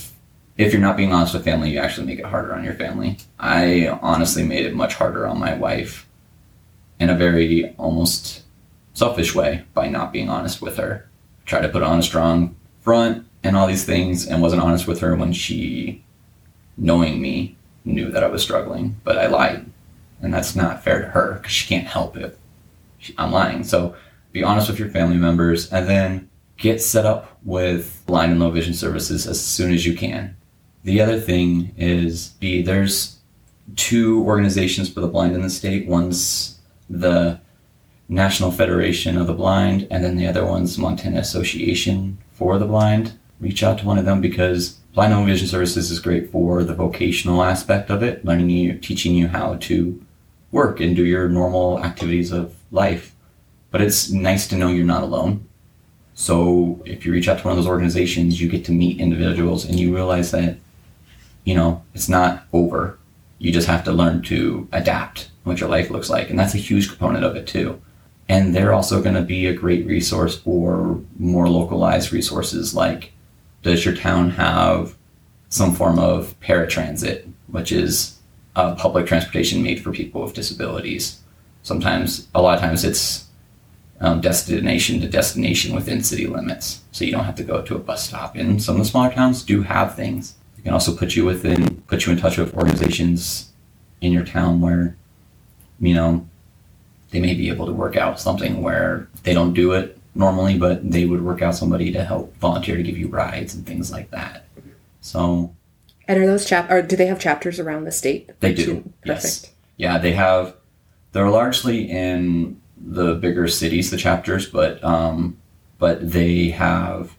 if 0.58 0.72
you're 0.72 0.82
not 0.82 0.98
being 0.98 1.14
honest 1.14 1.34
with 1.34 1.46
family, 1.46 1.72
you 1.72 1.80
actually 1.80 2.08
make 2.08 2.20
it 2.20 2.26
harder 2.26 2.54
on 2.54 2.64
your 2.64 2.74
family. 2.74 3.18
I 3.40 3.88
honestly 4.02 4.44
made 4.44 4.66
it 4.66 4.76
much 4.76 4.96
harder 4.96 5.26
on 5.26 5.40
my 5.40 5.56
wife 5.56 6.08
in 7.00 7.10
a 7.10 7.16
very 7.16 7.74
almost 7.78 8.44
selfish 8.94 9.34
way 9.34 9.64
by 9.74 9.88
not 9.88 10.14
being 10.14 10.30
honest 10.30 10.62
with 10.62 10.78
her. 10.78 11.10
I 11.42 11.50
tried 11.50 11.62
to 11.62 11.70
put 11.70 11.84
on 11.84 12.00
a 12.00 12.04
strong 12.04 12.56
front 12.82 13.26
and 13.44 13.56
all 13.56 13.68
these 13.68 13.86
things 13.86 14.28
and 14.28 14.42
wasn't 14.42 14.62
honest 14.62 14.88
with 14.88 15.00
her 15.00 15.16
when 15.16 15.34
she, 15.34 16.04
knowing 16.78 17.22
me, 17.22 17.56
knew 17.84 18.12
that 18.12 18.24
I 18.24 18.28
was 18.28 18.44
struggling. 18.44 18.98
But 19.04 19.18
I 19.18 19.28
lied. 19.28 19.66
And 20.22 20.34
that's 20.34 20.56
not 20.56 20.84
fair 20.84 21.02
to 21.02 21.08
her 21.08 21.34
because 21.36 21.52
she 21.52 21.68
can't 21.68 21.88
help 21.88 22.16
it. 22.16 22.38
I'm 23.18 23.32
lying. 23.32 23.64
So 23.64 23.96
be 24.32 24.44
honest 24.44 24.70
with 24.70 24.78
your 24.78 24.90
family 24.90 25.18
members 25.18 25.72
and 25.72 25.88
then 25.88 26.30
get 26.58 26.82
set 26.82 27.06
up 27.06 27.40
with 27.44 28.04
blind 28.06 28.32
and 28.32 28.40
low 28.40 28.52
vision 28.52 28.76
services 28.76 29.26
as 29.26 29.44
soon 29.44 29.74
as 29.74 29.86
you 29.86 29.98
can. 29.98 30.36
The 30.84 31.02
other 31.02 31.20
thing 31.20 31.74
is 31.78 32.30
be 32.40 32.62
there's 32.62 33.18
two 33.76 34.24
organizations 34.26 34.90
for 34.90 35.02
the 35.02 35.08
blind 35.08 35.36
in 35.36 35.42
the 35.42 35.50
state. 35.50 35.88
One's 35.88 36.60
the 36.90 37.40
National 38.10 38.52
Federation 38.52 39.18
of 39.18 39.28
the 39.28 39.34
Blind, 39.34 39.88
and 39.90 40.04
then 40.04 40.18
the 40.18 40.28
other 40.28 40.46
one's 40.46 40.78
Montana 40.78 41.20
Association 41.20 42.18
for 42.34 42.58
the 42.58 42.66
blind, 42.66 43.14
reach 43.40 43.64
out 43.64 43.80
to 43.80 43.86
one 43.86 43.98
of 43.98 44.06
them 44.06 44.20
because 44.20 44.72
blind 44.94 45.14
home 45.14 45.26
vision 45.26 45.48
services 45.48 45.92
is 45.92 46.00
great 46.00 46.32
for 46.32 46.64
the 46.64 46.74
vocational 46.74 47.44
aspect 47.44 47.90
of 47.90 48.04
it, 48.04 48.26
learning 48.26 48.50
you, 48.50 48.78
teaching 48.78 49.16
you 49.16 49.28
how 49.28 49.56
to 49.56 50.04
work 50.52 50.82
and 50.82 50.96
do 50.96 51.06
your 51.06 51.30
normal 51.30 51.82
activities 51.84 52.32
of 52.32 52.56
life. 52.72 53.16
But 53.70 53.82
it's 53.82 54.10
nice 54.10 54.48
to 54.50 54.58
know 54.58 54.68
you're 54.68 54.86
not 54.86 55.04
alone. 55.04 55.48
So 56.14 56.82
if 56.86 57.06
you 57.06 57.14
reach 57.14 57.30
out 57.30 57.40
to 57.40 57.44
one 57.46 57.52
of 57.52 57.58
those 57.58 57.70
organizations, 57.70 58.42
you 58.42 58.50
get 58.50 58.66
to 58.66 58.72
meet 58.72 59.00
individuals 59.00 59.64
and 59.64 59.80
you 59.80 59.96
realize 59.96 60.32
that, 60.32 60.58
you 61.44 61.56
know, 61.56 61.84
it's 61.94 62.10
not 62.10 62.44
over. 62.54 62.98
You 63.40 63.52
just 63.52 63.68
have 63.68 63.84
to 63.86 63.92
learn 63.92 64.22
to 64.24 64.68
adapt 64.72 65.32
what 65.44 65.60
your 65.60 65.70
life 65.70 65.90
looks 65.90 66.10
like. 66.10 66.30
And 66.30 66.38
that's 66.38 66.54
a 66.54 66.60
huge 66.60 66.90
component 66.90 67.24
of 67.24 67.36
it 67.36 67.48
too. 67.48 67.82
And 68.30 68.56
they're 68.56 68.74
also 68.74 69.02
going 69.02 69.16
to 69.16 69.22
be 69.22 69.48
a 69.48 69.54
great 69.54 69.86
resource 69.86 70.38
for 70.38 71.02
more 71.18 71.50
localized 71.50 72.14
resources 72.14 72.74
like 72.74 73.12
does 73.64 73.86
your 73.86 73.96
town 73.96 74.32
have 74.32 74.96
some 75.50 75.74
form 75.74 76.00
of 76.00 76.36
paratransit, 76.40 77.32
which 77.48 77.72
is 77.72 78.18
uh, 78.56 78.76
public 78.76 79.06
transportation 79.06 79.62
made 79.62 79.82
for 79.84 79.92
people 79.92 80.22
with 80.22 80.34
disabilities? 80.34 81.20
Sometimes, 81.64 82.28
a 82.34 82.42
lot 82.42 82.56
of 82.56 82.62
times, 82.62 82.84
it's 82.84 83.28
um, 84.00 84.20
destination 84.20 85.00
to 85.02 85.08
destination 85.08 85.76
within 85.76 86.04
city 86.04 86.26
limits, 86.26 86.82
so 86.92 87.06
you 87.06 87.12
don't 87.12 87.26
have 87.26 87.36
to 87.36 87.44
go 87.44 87.62
to 87.62 87.76
a 87.76 87.80
bus 87.80 88.08
stop. 88.08 88.36
And 88.36 88.62
some 88.62 88.76
of 88.76 88.80
the 88.80 88.90
smaller 88.90 89.14
towns 89.14 89.44
do 89.44 89.62
have 89.62 89.96
things. 89.96 90.36
It 90.62 90.66
can 90.66 90.74
also 90.74 90.96
put 90.96 91.16
you 91.16 91.26
within, 91.26 91.82
put 91.88 92.06
you 92.06 92.12
in 92.12 92.20
touch 92.20 92.38
with 92.38 92.54
organizations 92.54 93.52
in 94.00 94.12
your 94.12 94.24
town 94.24 94.62
where, 94.62 94.96
you 95.80 95.96
know, 95.96 96.28
they 97.10 97.20
may 97.20 97.34
be 97.34 97.50
able 97.50 97.66
to 97.66 97.74
work 97.74 97.98
out 97.98 98.20
something 98.20 98.62
where 98.62 99.08
they 99.24 99.34
don't 99.34 99.54
do 99.54 99.72
it 99.72 99.98
normally, 100.14 100.60
but 100.60 100.88
they 100.90 101.06
would 101.06 101.24
work 101.24 101.42
out 101.42 101.56
somebody 101.56 101.92
to 101.94 102.04
help 102.04 102.36
volunteer 102.38 102.78
to 102.78 102.84
give 102.84 102.96
you 102.98 103.08
rides 103.08 103.56
and 103.56 103.66
things 103.66 103.92
like 103.92 104.12
that. 104.12 104.46
So 105.02 105.52
And 106.08 106.20
are 106.22 106.28
those 106.28 106.46
chap 106.46 106.70
or 106.70 106.84
do 106.84 106.96
they 106.96 107.08
have 107.08 107.20
chapters 107.20 107.60
around 107.60 107.86
the 107.86 107.92
state? 107.92 108.30
they 108.40 108.54
do. 108.54 108.62
you- 108.64 108.94
Yes. 109.04 109.24
Perfect. 109.40 109.56
Yeah, 109.78 109.98
they 109.98 110.12
have. 110.14 110.54
They're 111.12 111.30
largely 111.30 111.90
in 111.90 112.62
the 112.80 113.16
bigger 113.16 113.48
cities, 113.48 113.90
the 113.90 113.98
chapters, 113.98 114.46
but 114.46 114.82
um, 114.84 115.38
but 115.80 116.12
they 116.12 116.50
have 116.50 117.16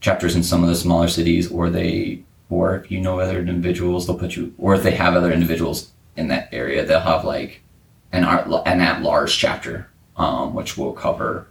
chapters 0.00 0.36
in 0.36 0.44
some 0.44 0.62
of 0.62 0.68
the 0.68 0.76
smaller 0.76 1.08
cities, 1.08 1.50
or 1.50 1.68
they, 1.70 2.22
or 2.50 2.76
if 2.76 2.90
you 2.90 3.00
know 3.00 3.20
other 3.20 3.38
individuals, 3.40 4.06
they'll 4.06 4.18
put 4.18 4.36
you, 4.36 4.54
or 4.58 4.74
if 4.74 4.82
they 4.82 4.92
have 4.92 5.14
other 5.14 5.32
individuals 5.32 5.92
in 6.16 6.28
that 6.28 6.48
area, 6.52 6.84
they'll 6.84 7.00
have 7.00 7.24
like 7.24 7.62
an 8.12 8.24
art, 8.24 8.46
an 8.66 8.80
at 8.80 9.02
large 9.02 9.36
chapter, 9.36 9.88
um, 10.16 10.54
which 10.54 10.76
will 10.76 10.92
cover 10.92 11.46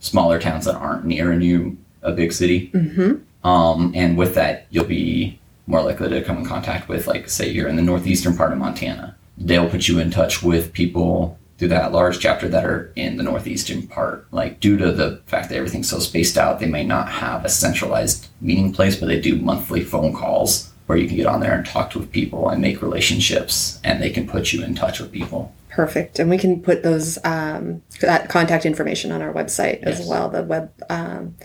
smaller 0.00 0.38
towns 0.38 0.64
that 0.64 0.76
aren't 0.76 1.04
near 1.04 1.32
a 1.32 1.36
new 1.36 1.76
a 2.02 2.12
big 2.12 2.32
city. 2.32 2.70
Mm-hmm. 2.70 3.46
Um, 3.46 3.92
and 3.94 4.16
with 4.16 4.34
that, 4.34 4.66
you'll 4.70 4.84
be 4.84 5.38
more 5.66 5.82
likely 5.82 6.08
to 6.08 6.22
come 6.22 6.38
in 6.38 6.46
contact 6.46 6.88
with, 6.88 7.06
like, 7.06 7.28
say, 7.28 7.50
you're 7.50 7.68
in 7.68 7.76
the 7.76 7.82
northeastern 7.82 8.36
part 8.36 8.52
of 8.52 8.58
Montana. 8.58 9.16
They'll 9.36 9.68
put 9.68 9.88
you 9.88 9.98
in 9.98 10.10
touch 10.10 10.42
with 10.42 10.72
people 10.72 11.38
through 11.58 11.68
that 11.68 11.92
large 11.92 12.20
chapter 12.20 12.48
that 12.48 12.64
are 12.64 12.92
in 12.94 13.16
the 13.16 13.22
northeastern 13.24 13.86
part. 13.86 14.26
Like, 14.32 14.60
due 14.60 14.76
to 14.78 14.92
the 14.92 15.20
fact 15.26 15.48
that 15.48 15.56
everything's 15.56 15.90
so 15.90 15.98
spaced 15.98 16.38
out, 16.38 16.60
they 16.60 16.66
may 16.66 16.84
not 16.84 17.08
have 17.08 17.44
a 17.44 17.48
centralized 17.48 18.28
meeting 18.40 18.72
place, 18.72 18.96
but 18.96 19.06
they 19.06 19.20
do 19.20 19.36
monthly 19.36 19.82
phone 19.82 20.12
calls 20.12 20.72
where 20.86 20.96
you 20.96 21.06
can 21.06 21.16
get 21.16 21.26
on 21.26 21.40
there 21.40 21.52
and 21.52 21.66
talk 21.66 21.94
with 21.94 22.10
people 22.12 22.48
and 22.48 22.62
make 22.62 22.80
relationships, 22.80 23.78
and 23.84 24.00
they 24.00 24.08
can 24.10 24.26
put 24.26 24.52
you 24.52 24.62
in 24.64 24.74
touch 24.74 25.00
with 25.00 25.12
people. 25.12 25.52
Perfect. 25.68 26.18
And 26.18 26.30
we 26.30 26.38
can 26.38 26.62
put 26.62 26.82
those 26.82 27.18
um, 27.24 27.82
that 28.00 28.28
contact 28.28 28.64
information 28.64 29.12
on 29.12 29.20
our 29.20 29.32
website 29.32 29.82
as 29.82 30.06
well, 30.08 30.28
the 30.28 30.42
web 30.42 30.72
um, 30.88 31.36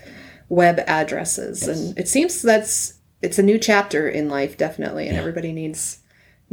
web 0.48 0.80
addresses. 0.86 1.66
Yes. 1.66 1.78
And 1.78 1.98
it 1.98 2.08
seems 2.08 2.40
that's 2.40 2.94
it's 3.20 3.38
a 3.38 3.42
new 3.42 3.58
chapter 3.58 4.08
in 4.08 4.28
life, 4.28 4.56
definitely, 4.56 5.06
and 5.06 5.14
Yeah. 5.14 5.20
everybody 5.20 5.52
needs 5.52 5.98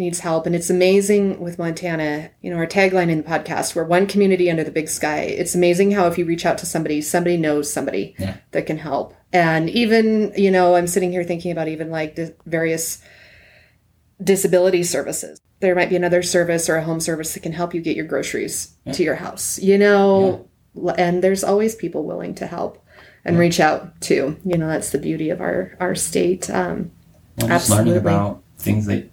needs 0.02 0.20
help. 0.20 0.46
And 0.46 0.54
it's 0.54 0.70
amazing 0.70 1.40
with 1.40 1.58
Montana. 1.58 2.32
You 2.42 2.52
know, 2.52 2.58
our 2.58 2.68
tagline 2.68 3.10
in 3.10 3.20
the 3.20 3.24
podcast: 3.24 3.74
"We're 3.76 3.86
one 3.86 4.06
community 4.08 4.50
under 4.52 4.66
the 4.66 4.72
big 4.72 4.90
sky." 4.90 5.22
It's 5.22 5.56
amazing 5.56 5.92
how 5.92 6.08
if 6.08 6.18
you 6.18 6.26
reach 6.26 6.46
out 6.46 6.58
to 6.58 6.66
somebody, 6.66 7.02
somebody 7.02 7.38
knows 7.38 7.72
somebody 7.72 8.16
Yeah. 8.20 8.36
that 8.52 8.66
can 8.66 8.78
help. 8.78 9.14
And 9.32 9.70
even 9.70 10.34
you 10.36 10.52
know, 10.52 10.76
I'm 10.76 10.88
sitting 10.88 11.12
here 11.12 11.24
thinking 11.24 11.52
about 11.52 11.70
even 11.70 11.90
like 11.90 12.16
the 12.16 12.36
various 12.46 13.02
disability 14.22 14.84
services. 14.84 15.40
There 15.62 15.76
might 15.76 15.90
be 15.90 15.96
another 15.96 16.24
service 16.24 16.70
or 16.70 16.76
a 16.76 16.84
home 16.84 17.00
service 17.00 17.34
that 17.34 17.44
can 17.44 17.54
help 17.54 17.74
you 17.74 17.82
get 17.82 17.96
your 17.96 18.06
groceries 18.06 18.76
to 18.94 19.04
your 19.04 19.16
house, 19.16 19.60
you 19.60 19.78
know, 19.78 20.48
L- 20.76 20.96
and 20.98 21.24
there's 21.24 21.44
always 21.44 21.76
people 21.76 22.04
willing 22.04 22.34
to 22.36 22.48
help 22.48 22.84
and 23.26 23.38
reach 23.38 23.60
out 23.60 24.00
too. 24.02 24.38
You 24.44 24.58
know, 24.58 24.68
that's 24.68 24.90
the 24.92 24.98
beauty 24.98 25.30
of 25.30 25.40
our, 25.42 25.76
our 25.80 25.94
state. 25.96 26.50
Um, 26.50 26.92
Well, 27.38 27.48
just 27.50 27.70
learning 27.70 27.94
Absolutely. 27.94 27.98
about 27.98 28.44
things 28.58 28.86
that, 28.88 29.11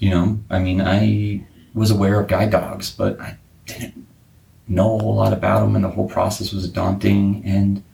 you 0.00 0.10
know, 0.10 0.40
I 0.50 0.58
mean, 0.58 0.80
I 0.80 1.46
was 1.74 1.90
aware 1.90 2.18
of 2.18 2.26
guide 2.26 2.50
dogs, 2.50 2.90
but 2.90 3.20
I 3.20 3.38
didn't 3.66 4.06
know 4.66 4.96
a 4.96 5.02
whole 5.02 5.14
lot 5.14 5.32
about 5.32 5.60
them, 5.60 5.76
and 5.76 5.84
the 5.84 5.90
whole 5.90 6.08
process 6.08 6.52
was 6.52 6.68
daunting. 6.68 7.42
And 7.44 7.84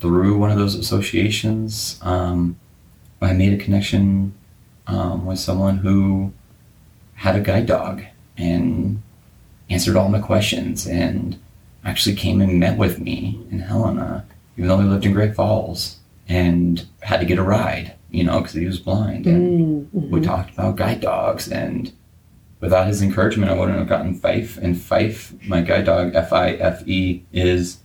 through 0.00 0.38
one 0.38 0.50
of 0.50 0.58
those 0.58 0.74
associations, 0.74 2.00
um, 2.02 2.58
I 3.20 3.34
made 3.34 3.52
a 3.52 3.62
connection 3.62 4.34
um, 4.86 5.26
with 5.26 5.38
someone 5.38 5.76
who 5.76 6.32
had 7.14 7.36
a 7.36 7.40
guide 7.40 7.66
dog 7.66 8.02
and 8.38 9.02
answered 9.68 9.96
all 9.96 10.08
my 10.08 10.20
questions 10.20 10.86
and 10.86 11.38
actually 11.84 12.16
came 12.16 12.40
and 12.40 12.58
met 12.58 12.78
with 12.78 12.98
me 12.98 13.44
in 13.50 13.60
Helena, 13.60 14.24
even 14.56 14.68
though 14.68 14.78
we 14.78 14.84
lived 14.84 15.04
in 15.04 15.12
Great 15.12 15.34
Falls, 15.34 15.98
and 16.28 16.86
had 17.02 17.20
to 17.20 17.26
get 17.26 17.38
a 17.38 17.42
ride, 17.42 17.94
you 18.10 18.24
know, 18.24 18.38
because 18.40 18.54
he 18.54 18.66
was 18.66 18.78
blind. 18.78 19.26
And 19.26 19.88
we 19.92 20.00
mm-hmm. 20.00 20.22
talked 20.22 20.52
about 20.52 20.76
guide 20.76 21.00
dogs, 21.00 21.48
and 21.48 21.92
without 22.60 22.86
his 22.86 23.02
encouragement, 23.02 23.50
I 23.50 23.54
wouldn't 23.54 23.78
have 23.78 23.88
gotten 23.88 24.14
Fife. 24.14 24.56
And 24.56 24.80
Fife, 24.80 25.34
my 25.46 25.60
guide 25.60 25.86
dog, 25.86 26.14
F 26.14 26.32
I 26.32 26.52
F 26.52 26.86
E, 26.86 27.24
is 27.32 27.78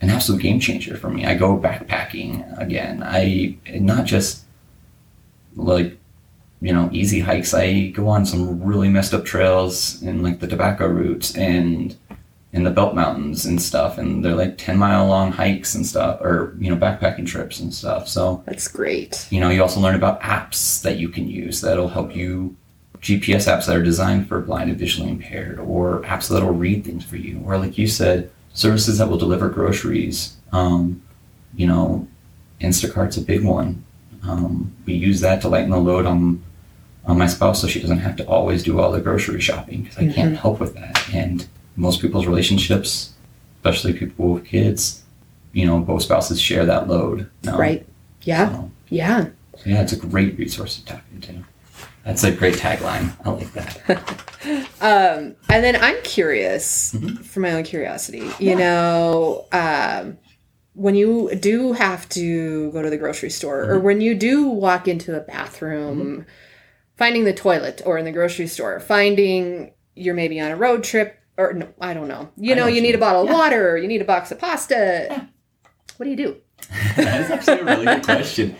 an 0.00 0.10
absolute 0.10 0.42
game 0.42 0.60
changer 0.60 0.96
for 0.96 1.08
me. 1.08 1.24
I 1.24 1.34
go 1.34 1.56
backpacking 1.56 2.60
again. 2.60 3.02
I 3.04 3.56
not 3.72 4.04
just 4.04 4.44
like 5.54 5.98
you 6.60 6.72
know 6.72 6.88
easy 6.92 7.20
hikes. 7.20 7.54
I 7.54 7.88
go 7.88 8.08
on 8.08 8.26
some 8.26 8.62
really 8.62 8.88
messed 8.88 9.14
up 9.14 9.24
trails 9.24 10.02
in 10.02 10.22
like 10.22 10.40
the 10.40 10.48
Tobacco 10.48 10.86
Roots 10.86 11.36
and 11.36 11.96
in 12.52 12.64
the 12.64 12.70
Belt 12.70 12.94
Mountains 12.94 13.46
and 13.46 13.60
stuff. 13.60 13.96
And 13.98 14.24
they're 14.24 14.34
like 14.34 14.58
ten 14.58 14.76
mile 14.76 15.06
long 15.06 15.32
hikes 15.32 15.74
and 15.74 15.86
stuff, 15.86 16.20
or 16.20 16.54
you 16.58 16.70
know 16.70 16.76
backpacking 16.76 17.26
trips 17.26 17.60
and 17.60 17.72
stuff. 17.72 18.08
So 18.08 18.42
that's 18.46 18.68
great. 18.68 19.26
you 19.30 19.40
know, 19.40 19.48
you 19.50 19.62
also 19.62 19.80
learn 19.80 19.94
about 19.94 20.20
apps 20.20 20.82
that 20.82 20.98
you 20.98 21.08
can 21.08 21.28
use 21.28 21.60
that'll 21.60 21.88
help 21.88 22.14
you. 22.14 22.56
GPS 23.00 23.52
apps 23.52 23.66
that 23.66 23.74
are 23.74 23.82
designed 23.82 24.28
for 24.28 24.40
blind 24.40 24.70
and 24.70 24.78
visually 24.78 25.10
impaired, 25.10 25.58
or 25.58 26.02
apps 26.02 26.28
that'll 26.28 26.52
read 26.54 26.84
things 26.84 27.04
for 27.04 27.16
you, 27.16 27.42
or 27.44 27.58
like 27.58 27.76
you 27.76 27.88
said, 27.88 28.30
services 28.52 28.98
that 28.98 29.08
will 29.08 29.18
deliver 29.18 29.48
groceries. 29.48 30.36
Um, 30.52 31.02
you 31.54 31.66
know, 31.66 32.06
Instacart's 32.60 33.16
a 33.16 33.22
big 33.22 33.42
one. 33.44 33.84
Um, 34.22 34.72
we 34.86 34.94
use 34.94 35.20
that 35.20 35.40
to 35.42 35.48
lighten 35.48 35.70
the 35.70 35.78
load 35.78 36.06
on 36.06 36.44
on 37.04 37.18
my 37.18 37.26
spouse, 37.26 37.60
so 37.60 37.66
she 37.66 37.80
doesn't 37.80 37.98
have 37.98 38.14
to 38.16 38.26
always 38.28 38.62
do 38.62 38.78
all 38.78 38.92
the 38.92 39.00
grocery 39.00 39.40
shopping 39.40 39.82
because 39.82 39.98
I 39.98 40.12
can't 40.12 40.36
help 40.36 40.60
with 40.60 40.74
that. 40.74 41.12
And 41.12 41.44
most 41.76 42.00
people's 42.00 42.26
relationships, 42.26 43.12
especially 43.56 43.92
people 43.92 44.34
with 44.34 44.44
kids, 44.44 45.02
you 45.52 45.66
know, 45.66 45.80
both 45.80 46.02
spouses 46.02 46.40
share 46.40 46.64
that 46.66 46.88
load. 46.88 47.28
Right. 47.44 47.86
Yeah. 48.22 48.50
So, 48.52 48.70
Yeah. 48.88 49.24
so 49.56 49.62
yeah, 49.66 49.82
it's 49.82 49.92
a 49.92 49.96
great 49.98 50.38
resource 50.38 50.76
to 50.76 50.84
tap 50.84 51.04
into. 51.14 51.44
That's 52.04 52.24
a 52.24 52.32
great 52.32 52.54
tagline. 52.56 53.12
I 53.24 53.30
like 53.30 53.52
that. 53.52 54.24
Um, 54.80 55.36
and 55.48 55.62
then 55.62 55.76
I'm 55.80 55.94
curious, 56.02 56.92
Mhm. 56.94 57.24
for 57.24 57.38
my 57.38 57.52
own 57.52 57.62
curiosity, 57.62 58.28
you 58.40 58.56
know, 58.56 59.46
um, 59.52 60.18
when 60.74 60.96
you 60.96 61.30
do 61.38 61.74
have 61.74 62.08
to 62.08 62.72
go 62.72 62.82
to 62.82 62.90
the 62.90 62.96
grocery 62.96 63.30
store 63.30 63.62
or 63.70 63.78
when 63.78 64.00
you 64.00 64.16
do 64.16 64.48
walk 64.48 64.88
into 64.88 65.16
a 65.16 65.20
bathroom, 65.20 66.26
finding 66.96 67.22
the 67.22 67.32
toilet 67.32 67.82
or 67.86 67.98
in 67.98 68.04
the 68.04 68.10
grocery 68.10 68.48
store, 68.48 68.80
finding 68.80 69.70
you're 69.94 70.14
maybe 70.16 70.40
on 70.40 70.50
a 70.50 70.56
road 70.56 70.82
trip 70.82 71.14
or 71.36 71.52
no, 71.52 71.68
I 71.80 71.94
don't 71.94 72.08
know, 72.08 72.30
you 72.36 72.54
know, 72.54 72.62
know 72.62 72.68
you 72.68 72.76
you 72.76 72.82
need 72.82 72.90
a 72.90 72.92
mean. 72.92 73.00
bottle 73.00 73.22
of 73.22 73.30
water, 73.30 73.70
or 73.70 73.76
you 73.78 73.88
need 73.88 74.02
a 74.02 74.04
box 74.04 74.30
of 74.30 74.38
pasta. 74.38 75.06
Yeah. 75.10 75.24
What 75.96 76.04
do 76.04 76.10
you 76.10 76.16
do? 76.16 76.36
that 76.96 77.20
is 77.20 77.30
actually 77.30 77.60
a 77.60 77.64
really 77.64 77.84
good 77.84 78.04
question. 78.04 78.56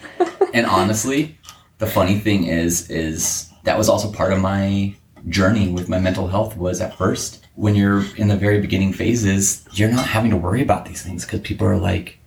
And 0.54 0.66
honestly, 0.66 1.38
the 1.78 1.86
funny 1.86 2.18
thing 2.18 2.44
is, 2.44 2.90
is 2.90 3.50
that 3.64 3.78
was 3.78 3.88
also 3.88 4.10
part 4.12 4.32
of 4.32 4.40
my 4.40 4.94
journey 5.28 5.68
with 5.68 5.88
my 5.88 5.98
mental 5.98 6.28
health. 6.28 6.56
Was 6.56 6.80
at 6.80 6.96
first 6.96 7.46
when 7.54 7.74
you're 7.74 8.04
in 8.16 8.28
the 8.28 8.36
very 8.36 8.60
beginning 8.60 8.92
phases, 8.92 9.64
you're 9.72 9.90
not 9.90 10.06
having 10.06 10.30
to 10.30 10.36
worry 10.36 10.62
about 10.62 10.86
these 10.86 11.02
things 11.02 11.24
because 11.24 11.40
people 11.40 11.66
are 11.66 11.76
like, 11.76 12.18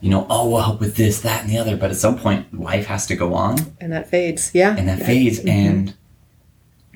you 0.00 0.10
know, 0.10 0.26
oh, 0.30 0.48
we'll 0.48 0.62
help 0.62 0.80
with 0.80 0.96
this, 0.96 1.20
that, 1.20 1.42
and 1.42 1.50
the 1.50 1.58
other. 1.58 1.76
But 1.76 1.90
at 1.90 1.96
some 1.96 2.18
point, 2.18 2.58
life 2.58 2.86
has 2.86 3.06
to 3.08 3.16
go 3.16 3.34
on, 3.34 3.58
And 3.80 3.92
that 3.92 4.08
fades. 4.08 4.50
Yeah. 4.54 4.74
and 4.76 4.88
that 4.88 5.00
fades, 5.00 5.38
mm-hmm. 5.38 5.48
and 5.48 5.94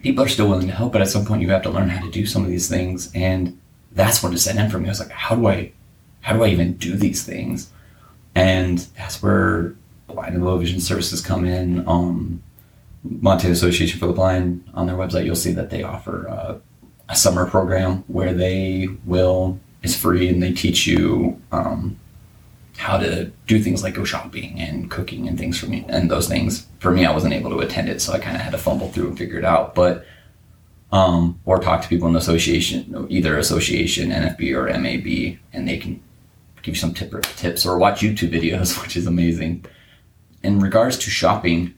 people 0.05 0.23
are 0.23 0.29
still 0.29 0.49
willing 0.49 0.69
to 0.69 0.73
help. 0.73 0.93
But 0.93 1.03
at 1.03 1.09
some 1.09 1.25
point, 1.25 1.43
you 1.43 1.51
have 1.51 1.63
to 1.63 1.71
learn 1.71 1.89
how 1.89 2.05
to 2.05 2.11
do 2.13 2.27
some 2.27 2.45
of 2.45 2.51
these 2.51 2.69
things, 2.69 3.11
and 3.15 3.59
that's 3.91 4.23
where 4.23 4.37
set 4.37 4.57
in 4.57 4.71
for 4.71 4.79
me. 4.79 4.87
I 4.87 4.91
was 4.91 5.01
like, 5.01 5.11
how 5.11 5.35
do 5.35 5.49
I, 5.49 5.73
how 6.21 6.35
do 6.35 6.45
I 6.45 6.49
even 6.49 6.75
do 6.75 6.95
these 6.95 7.25
things? 7.25 7.71
And 8.37 8.79
that's 8.97 9.23
where 9.23 9.75
blind 10.07 10.35
and 10.35 10.45
low 10.45 10.59
vision 10.59 10.81
services 10.81 11.21
come 11.21 11.45
in. 11.45 11.87
Um, 11.89 12.43
Montana 13.03 13.53
Association 13.53 13.99
for 13.99 14.07
the 14.07 14.13
Blind 14.13 14.69
on 14.75 14.87
their 14.87 14.97
website, 14.97 15.25
you'll 15.25 15.37
see 15.37 15.53
that 15.53 15.71
they 15.71 15.83
offer 15.83 16.29
uh, 16.29 16.59
a 17.09 17.17
summer 17.17 17.47
program 17.47 18.05
where 18.07 18.33
they 18.33 18.89
will 19.05 19.59
it's 19.83 19.95
free 19.95 20.31
and 20.31 20.43
they 20.43 20.53
teach 20.53 20.87
you 20.87 21.39
um, 21.53 21.99
how 22.77 22.99
to 22.99 23.27
do 23.47 23.61
things 23.61 23.83
like 23.83 23.95
go 23.95 24.05
shopping 24.05 24.61
and 24.61 24.91
cooking 24.91 25.29
and 25.29 25.39
things 25.39 25.59
for 25.59 25.67
me 25.67 25.85
and 25.89 26.11
those 26.11 26.29
things. 26.29 26.67
For 26.81 26.91
me, 26.91 27.05
I 27.05 27.13
wasn't 27.13 27.35
able 27.35 27.51
to 27.51 27.61
attend 27.61 27.89
it, 27.89 28.01
so 28.01 28.13
I 28.13 28.19
kind 28.19 28.37
of 28.37 28.43
had 28.43 28.51
to 28.51 28.59
fumble 28.59 28.91
through 28.91 29.09
and 29.09 29.19
figure 29.19 29.39
it 29.39 29.45
out. 29.45 29.75
But 29.75 30.05
um, 30.93 31.41
or 31.45 31.59
talk 31.59 31.83
to 31.83 31.89
people 31.89 32.07
in 32.07 32.15
the 32.15 32.21
association, 32.21 33.07
either 33.09 33.37
association, 33.37 34.11
NFB, 34.11 34.55
or 34.55 34.67
MAB, 34.79 35.39
and 35.53 35.67
they 35.69 35.77
can 35.77 36.01
give 36.63 36.75
you 36.75 36.81
some 36.81 36.95
tip, 36.95 37.11
tips 37.37 37.67
or 37.67 37.79
watch 37.79 38.01
YouTube 38.01 38.31
videos, 38.31 38.81
which 38.83 38.97
is 38.97 39.07
amazing. 39.07 39.65
In 40.43 40.61
regards 40.61 40.99
to 40.99 41.11
shopping, 41.11 41.75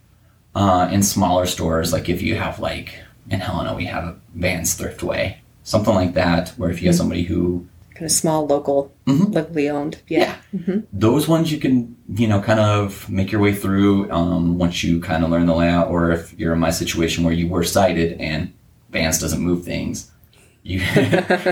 uh, 0.55 0.89
in 0.91 1.03
smaller 1.03 1.47
stores, 1.47 1.93
like 1.93 2.09
if 2.09 2.23
you 2.23 2.35
have 2.37 2.59
like 2.59 3.03
in 3.31 3.41
Helena, 3.41 3.75
we 3.75 3.85
have 3.87 4.05
a 4.05 4.17
Vans 4.35 4.79
Thriftway, 4.79 5.37
something 5.65 5.95
like 5.95 6.15
that, 6.15 6.51
where 6.51 6.71
if 6.71 6.81
you 6.81 6.89
have 6.89 6.95
mm-hmm. 6.95 6.99
somebody 6.99 7.23
who 7.23 7.67
kind 7.97 8.05
of 8.05 8.13
small 8.13 8.47
local, 8.47 8.95
mm-hmm. 9.07 9.33
locally 9.33 9.71
owned, 9.71 10.03
yeah, 10.07 10.19
yeah. 10.53 10.59
Mm-hmm. 10.59 10.81
those 10.93 11.27
ones 11.27 11.51
you 11.51 11.59
can 11.59 11.97
you 12.09 12.29
know 12.29 12.43
kind 12.43 12.61
of 12.61 13.09
make 13.09 13.33
your 13.33 13.41
way 13.41 13.55
through 13.55 14.11
um, 14.13 14.59
once 14.59 14.85
you 14.85 15.01
kind 15.01 15.25
of 15.25 15.31
learn 15.31 15.47
the 15.47 15.55
layout, 15.55 15.89
or 15.89 16.11
if 16.11 16.39
you're 16.39 16.53
in 16.53 16.61
my 16.61 16.71
situation 16.71 17.25
where 17.25 17.33
you 17.33 17.49
were 17.49 17.65
sighted 17.65 18.21
and 18.21 18.53
Vans 18.91 19.19
doesn't 19.19 19.41
move 19.41 19.65
things, 19.65 20.11
you 20.63 20.81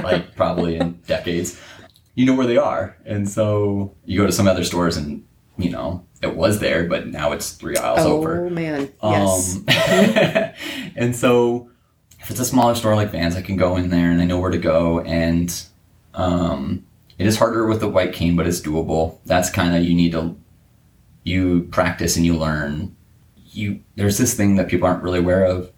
like 0.04 0.36
probably 0.36 0.76
in 0.76 0.92
decades, 1.06 1.58
you 2.14 2.26
know 2.26 2.34
where 2.34 2.46
they 2.46 2.58
are, 2.58 2.96
and 3.06 3.26
so 3.28 3.94
you 4.04 4.20
go 4.20 4.26
to 4.26 4.32
some 4.32 4.46
other 4.46 4.64
stores 4.64 4.98
and 4.98 5.24
you 5.56 5.70
know 5.70 6.04
it 6.22 6.36
was 6.36 6.60
there, 6.60 6.84
but 6.84 7.06
now 7.06 7.32
it's 7.32 7.52
three 7.52 7.76
aisles 7.78 8.00
oh, 8.00 8.18
over. 8.18 8.46
Oh 8.46 8.50
man, 8.50 8.92
yes. 9.02 9.56
Um, 9.56 9.64
and 10.96 11.16
so 11.16 11.70
if 12.20 12.30
it's 12.30 12.40
a 12.40 12.44
smaller 12.44 12.74
store 12.74 12.94
like 12.94 13.10
Vans, 13.12 13.34
I 13.34 13.42
can 13.42 13.56
go 13.56 13.76
in 13.76 13.88
there 13.88 14.10
and 14.10 14.20
I 14.20 14.24
know 14.24 14.38
where 14.38 14.50
to 14.50 14.58
go. 14.58 15.00
And 15.00 15.50
um, 16.14 16.84
it 17.18 17.26
is 17.26 17.38
harder 17.38 17.66
with 17.66 17.80
the 17.80 17.88
white 17.88 18.12
cane, 18.12 18.36
but 18.36 18.46
it's 18.46 18.60
doable. 18.60 19.18
That's 19.24 19.50
kind 19.50 19.76
of 19.76 19.84
you 19.84 19.94
need 19.94 20.12
to 20.12 20.36
you 21.22 21.62
practice 21.70 22.16
and 22.16 22.26
you 22.26 22.36
learn. 22.36 22.94
You 23.52 23.80
there's 23.96 24.18
this 24.18 24.34
thing 24.34 24.56
that 24.56 24.68
people 24.68 24.86
aren't 24.86 25.02
really 25.02 25.20
aware 25.20 25.44
of 25.44 25.70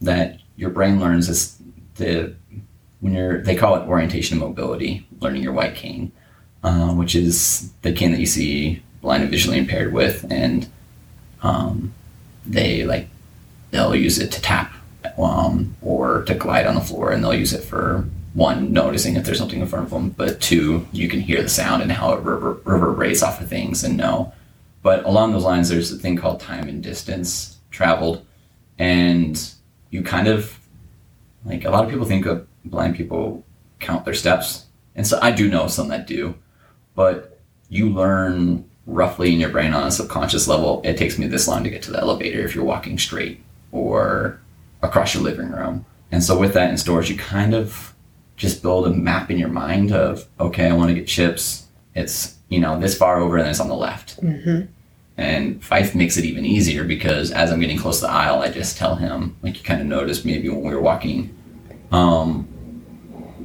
that 0.00 0.40
your 0.56 0.70
brain 0.70 1.00
learns 1.00 1.28
is 1.28 1.58
the 1.96 2.34
when 3.00 3.14
you're 3.14 3.42
they 3.42 3.54
call 3.54 3.76
it 3.76 3.86
orientation 3.86 4.38
and 4.38 4.46
mobility, 4.46 5.06
learning 5.20 5.42
your 5.42 5.52
white 5.52 5.74
cane, 5.74 6.12
uh, 6.62 6.92
which 6.92 7.14
is 7.14 7.72
the 7.82 7.92
cane 7.92 8.12
that 8.12 8.20
you 8.20 8.26
see 8.26 8.82
blind 9.00 9.22
and 9.22 9.30
visually 9.30 9.58
impaired 9.58 9.92
with, 9.92 10.26
and 10.30 10.68
um, 11.42 11.94
they 12.44 12.84
like 12.84 13.08
they'll 13.70 13.94
use 13.94 14.18
it 14.18 14.30
to 14.32 14.40
tap 14.40 14.72
um, 15.18 15.74
or 15.80 16.22
to 16.24 16.34
glide 16.34 16.66
on 16.66 16.74
the 16.74 16.80
floor, 16.80 17.10
and 17.10 17.22
they'll 17.22 17.34
use 17.34 17.52
it 17.52 17.64
for 17.64 18.06
one 18.36 18.70
noticing 18.70 19.16
if 19.16 19.24
there's 19.24 19.38
something 19.38 19.60
in 19.60 19.66
front 19.66 19.86
of 19.86 19.90
them, 19.90 20.10
but 20.10 20.40
two 20.42 20.86
you 20.92 21.08
can 21.08 21.20
hear 21.20 21.42
the 21.42 21.48
sound 21.48 21.82
and 21.82 21.90
how 21.90 22.12
it 22.12 22.22
rever- 22.22 22.60
reverberates 22.64 23.22
off 23.22 23.40
of 23.40 23.48
things 23.48 23.82
and 23.82 23.96
know. 23.96 24.30
But 24.82 25.06
along 25.06 25.32
those 25.32 25.44
lines, 25.44 25.70
there's 25.70 25.90
a 25.90 25.98
thing 25.98 26.16
called 26.16 26.38
time 26.38 26.68
and 26.68 26.82
distance 26.82 27.56
traveled, 27.70 28.24
and 28.78 29.42
you 29.90 30.02
kind 30.02 30.28
of 30.28 30.60
like 31.46 31.64
a 31.64 31.70
lot 31.70 31.84
of 31.84 31.90
people 31.90 32.04
think 32.04 32.26
of 32.26 32.46
blind 32.64 32.94
people 32.94 33.42
count 33.80 34.04
their 34.04 34.14
steps, 34.14 34.66
and 34.94 35.06
so 35.06 35.18
I 35.22 35.30
do 35.30 35.48
know 35.48 35.66
some 35.66 35.88
that 35.88 36.06
do, 36.06 36.34
but 36.94 37.40
you 37.70 37.88
learn 37.88 38.68
roughly 38.86 39.32
in 39.32 39.40
your 39.40 39.48
brain 39.48 39.72
on 39.72 39.86
a 39.86 39.90
subconscious 39.90 40.46
level, 40.46 40.82
it 40.84 40.98
takes 40.98 41.18
me 41.18 41.26
this 41.26 41.48
long 41.48 41.64
to 41.64 41.70
get 41.70 41.82
to 41.82 41.90
the 41.90 42.00
elevator 42.00 42.44
if 42.44 42.54
you're 42.54 42.64
walking 42.64 42.98
straight 42.98 43.42
or 43.72 44.40
across 44.82 45.14
your 45.14 45.22
living 45.22 45.50
room. 45.50 45.84
And 46.12 46.22
so 46.22 46.38
with 46.38 46.54
that 46.54 46.70
in 46.70 46.76
stores, 46.76 47.10
you 47.10 47.16
kind 47.16 47.52
of 47.52 47.95
just 48.36 48.62
build 48.62 48.86
a 48.86 48.90
map 48.90 49.30
in 49.30 49.38
your 49.38 49.48
mind 49.48 49.92
of, 49.92 50.26
okay, 50.38 50.68
I 50.68 50.74
want 50.74 50.88
to 50.88 50.94
get 50.94 51.06
chips. 51.06 51.66
It's, 51.94 52.36
you 52.48 52.60
know, 52.60 52.78
this 52.78 52.96
far 52.96 53.18
over 53.18 53.36
and 53.38 53.48
it's 53.48 53.60
on 53.60 53.68
the 53.68 53.74
left. 53.74 54.20
Mm-hmm. 54.20 54.66
And 55.16 55.64
Fife 55.64 55.94
makes 55.94 56.18
it 56.18 56.24
even 56.26 56.44
easier 56.44 56.84
because 56.84 57.32
as 57.32 57.50
I'm 57.50 57.60
getting 57.60 57.78
close 57.78 58.00
to 58.00 58.06
the 58.06 58.12
aisle, 58.12 58.40
I 58.40 58.50
just 58.50 58.76
tell 58.76 58.96
him, 58.96 59.36
like 59.42 59.56
you 59.56 59.64
kind 59.64 59.80
of 59.80 59.86
noticed 59.86 60.26
maybe 60.26 60.48
when 60.50 60.60
we 60.60 60.74
were 60.74 60.82
walking, 60.82 61.34
um, 61.90 62.46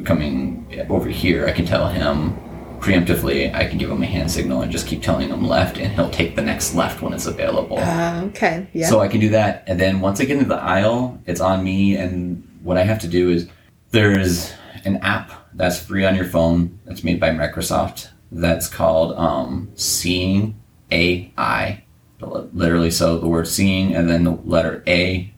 coming 0.04 0.86
over 0.89 1.08
here, 1.08 1.47
I 1.47 1.51
can 1.51 1.65
tell 1.65 1.88
him 1.88 2.38
preemptively, 2.80 3.54
I 3.54 3.67
can 3.67 3.77
give 3.77 3.89
him 3.89 4.01
a 4.01 4.08
hand 4.08 4.32
signal 4.32 4.63
and 4.63 4.71
just 4.71 4.88
keep 4.88 5.04
telling 5.04 5.30
him 5.30 5.47
left, 5.47 5.77
and 5.77 5.93
he'll 5.93 6.10
take 6.10 6.36
the 6.36 6.41
next 6.41 6.73
left 6.73 7.01
when 7.01 7.13
it's 7.13 7.27
available. 7.27 7.77
Uh, 7.77 8.23
okay, 8.25 8.67
yeah. 8.73 8.89
So 8.89 8.99
I 8.99 9.08
can 9.08 9.19
do 9.19 9.30
that, 9.30 9.63
and 9.67 9.80
then 9.80 10.01
once 10.01 10.19
I 10.19 10.25
get 10.25 10.38
into 10.38 10.49
the 10.49 10.60
aisle, 10.60 11.21
it's 11.27 11.39
on 11.39 11.63
me, 11.63 11.95
and 11.95 12.45
what 12.63 12.77
I 12.77 12.84
have 12.84 12.99
to 13.01 13.08
do 13.08 13.30
is 13.30 13.47
there's 13.91 14.51
an 14.86 14.98
app 14.98 15.32
that's 15.54 15.80
free 15.80 16.06
on 16.06 16.15
your 16.15 16.26
phone 16.26 16.80
that's 16.86 17.04
made 17.04 17.20
by 17.20 17.30
Microsoft 17.30 18.10
that's 18.32 18.67
called 18.67 19.17
um, 19.17 19.72
Seeing 19.76 20.60
AI. 20.91 21.84
Literally, 22.20 22.91
so 22.91 23.17
the 23.17 23.28
word 23.28 23.48
seeing 23.48 23.96
and 23.96 24.10
then 24.10 24.24
the 24.24 24.32
letter 24.32 24.84
A 24.88 25.34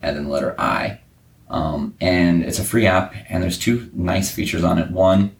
and 0.00 0.16
then 0.16 0.24
the 0.24 0.30
letter 0.30 0.54
I. 0.58 1.00
Um, 1.48 1.94
and 2.00 2.42
it's 2.42 2.58
a 2.58 2.64
free 2.64 2.86
app, 2.86 3.14
and 3.28 3.42
there's 3.42 3.58
two 3.58 3.90
nice 3.92 4.30
features 4.30 4.64
on 4.64 4.78
it. 4.78 4.90
One, 4.90 5.36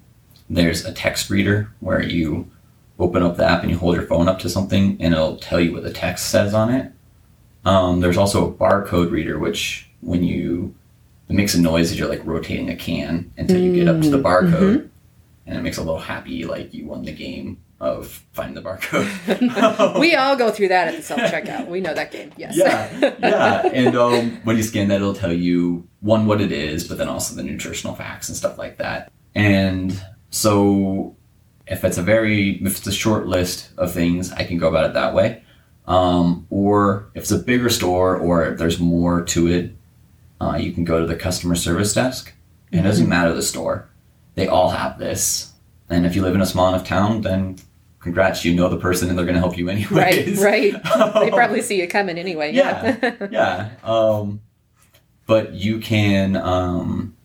there's 0.49 0.85
a 0.85 0.93
text 0.93 1.31
reader 1.31 1.73
where 1.81 2.03
you 2.03 2.51
open 2.99 3.23
up 3.23 3.37
the 3.37 3.45
app 3.45 3.63
and 3.63 3.71
you 3.71 3.79
hold 3.79 3.97
your 3.97 4.07
phone 4.07 4.29
up 4.29 4.39
to 4.39 4.49
something 4.49 4.97
and 5.01 5.15
it'll 5.15 5.37
tell 5.37 5.59
you 5.59 5.73
what 5.73 5.83
the 5.83 5.93
text 5.93 6.31
says 6.31 6.55
on 6.55 6.73
it. 6.73 6.93
Um, 7.65 8.01
there's 8.01 8.19
also 8.19 8.49
a 8.49 8.53
barcode 8.53 9.11
reader, 9.11 9.39
which 9.39 9.89
when 10.01 10.23
you 10.23 10.75
it 11.35 11.37
makes 11.37 11.55
a 11.55 11.61
noise 11.61 11.91
as 11.91 11.99
you're 11.99 12.09
like 12.09 12.25
rotating 12.25 12.71
a 12.71 12.77
can 12.77 13.33
until 13.37 13.59
you 13.59 13.75
get 13.75 13.89
up 13.89 14.01
to 14.01 14.09
the 14.09 14.19
mm, 14.19 14.23
barcode, 14.23 14.77
mm-hmm. 14.77 14.87
and 15.47 15.59
it 15.59 15.63
makes 15.63 15.79
a 15.79 15.83
little 15.83 15.99
happy 15.99 16.45
like 16.45 16.73
you 16.73 16.87
won 16.87 17.03
the 17.03 17.13
game 17.13 17.61
of 17.81 18.25
finding 18.33 18.55
the 18.55 18.63
barcode. 18.63 19.99
we 20.01 20.15
all 20.15 20.37
go 20.37 20.53
through 20.53 20.69
that 20.69 20.87
at 20.87 20.97
the 20.97 21.03
self 21.11 21.21
checkout. 21.23 21.67
We 21.67 21.81
know 21.81 21.93
that 21.93 22.13
game. 22.13 22.31
Yes. 22.37 22.57
Yeah, 22.57 23.15
yeah. 23.19 23.67
And 23.67 23.97
um, 23.97 24.41
when 24.45 24.57
you 24.57 24.63
scan 24.63 24.87
that, 24.89 24.97
it'll 24.97 25.13
tell 25.13 25.33
you 25.33 25.89
one 26.03 26.27
what 26.27 26.41
it 26.41 26.53
is, 26.53 26.87
but 26.87 26.99
then 26.99 27.09
also 27.09 27.35
the 27.35 27.43
nutritional 27.43 27.97
facts 27.97 28.29
and 28.29 28.37
stuff 28.37 28.57
like 28.57 28.79
that. 28.79 29.11
And 29.35 30.01
so 30.31 31.17
if 31.67 31.83
it's 31.83 31.99
a 31.99 32.03
very 32.03 32.63
if 32.63 32.79
it's 32.79 32.87
a 32.87 32.93
short 32.93 33.27
list 33.27 33.71
of 33.77 33.93
things, 33.93 34.31
I 34.31 34.45
can 34.45 34.59
go 34.59 34.69
about 34.69 34.87
it 34.87 34.95
that 34.95 35.15
way. 35.15 35.43
Um, 35.87 36.47
or 36.49 37.11
if 37.15 37.23
it's 37.25 37.33
a 37.33 37.39
bigger 37.39 37.71
store 37.71 38.17
or 38.17 38.53
there's 38.53 38.79
more 38.79 39.25
to 39.25 39.49
it, 39.49 39.77
uh, 40.41 40.57
you 40.61 40.73
can 40.73 40.85
go 40.85 41.01
to 41.01 41.07
the 41.07 41.17
customer 41.17 41.55
service 41.55 41.95
desk. 41.95 42.33
It 42.71 42.77
mm-hmm. 42.77 42.85
doesn't 42.85 43.09
matter 43.09 43.33
the 43.33 43.43
store; 43.43 43.89
they 44.35 44.47
all 44.47 44.71
have 44.71 44.99
this. 44.99 45.53
And 45.89 46.07
if 46.07 46.17
you 46.17 46.23
live 46.23 46.35
in 46.35 46.41
a 46.41 46.47
small 46.47 46.69
enough 46.69 46.87
town, 46.87 47.21
then 47.21 47.59
congrats, 48.05 48.45
you 48.45 48.55
know 48.55 48.69
the 48.69 48.77
person 48.77 49.09
and 49.09 49.19
they're 49.19 49.25
going 49.25 49.35
to 49.35 49.41
help 49.41 49.57
you 49.57 49.69
anyways. 49.69 49.91
Right, 49.91 50.37
right. 50.39 50.73
they 51.15 51.31
probably 51.31 51.63
see 51.63 51.81
you 51.81 51.89
coming 51.89 52.19
anyway. 52.19 52.53
Yeah, 52.53 52.99
yeah. 53.03 53.29
yeah. 53.31 53.71
Um, 53.83 54.41
but 55.27 55.55
you 55.55 55.79
can 55.79 56.37
um, 56.37 57.17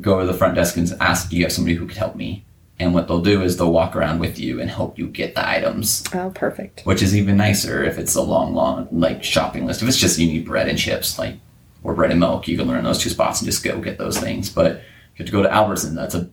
go 0.00 0.20
to 0.20 0.26
the 0.26 0.32
front 0.32 0.54
desk 0.54 0.76
and 0.76 0.90
ask, 1.00 1.28
do 1.28 1.36
you 1.36 1.42
have 1.42 1.52
somebody 1.52 1.74
who 1.74 1.86
could 1.86 1.96
help 1.96 2.14
me? 2.14 2.44
And 2.78 2.94
what 2.94 3.08
they'll 3.08 3.20
do 3.20 3.42
is 3.42 3.56
they'll 3.56 3.72
walk 3.72 3.94
around 3.94 4.20
with 4.20 4.38
you 4.38 4.60
and 4.60 4.70
help 4.70 4.98
you 4.98 5.08
get 5.08 5.34
the 5.34 5.48
items. 5.48 6.04
Oh, 6.14 6.30
perfect. 6.34 6.82
Which 6.82 7.02
is 7.02 7.16
even 7.16 7.36
nicer 7.36 7.84
if 7.84 7.98
it's 7.98 8.14
a 8.14 8.22
long, 8.22 8.54
long 8.54 8.88
like 8.90 9.22
shopping 9.22 9.66
list. 9.66 9.82
If 9.82 9.88
it's 9.88 9.98
just 9.98 10.18
you 10.18 10.26
need 10.26 10.44
bread 10.44 10.68
and 10.68 10.78
chips, 10.78 11.18
like 11.18 11.36
or 11.82 11.94
bread 11.94 12.10
and 12.10 12.20
milk, 12.20 12.48
you 12.48 12.56
can 12.56 12.68
learn 12.68 12.84
those 12.84 12.98
two 12.98 13.10
spots 13.10 13.40
and 13.40 13.46
just 13.46 13.64
go 13.64 13.80
get 13.80 13.98
those 13.98 14.18
things. 14.18 14.50
But 14.50 14.76
you 14.76 15.18
have 15.18 15.26
to 15.26 15.32
go 15.32 15.42
to 15.42 15.52
Albertson, 15.52 15.94
that's 15.94 16.14
a 16.14 16.30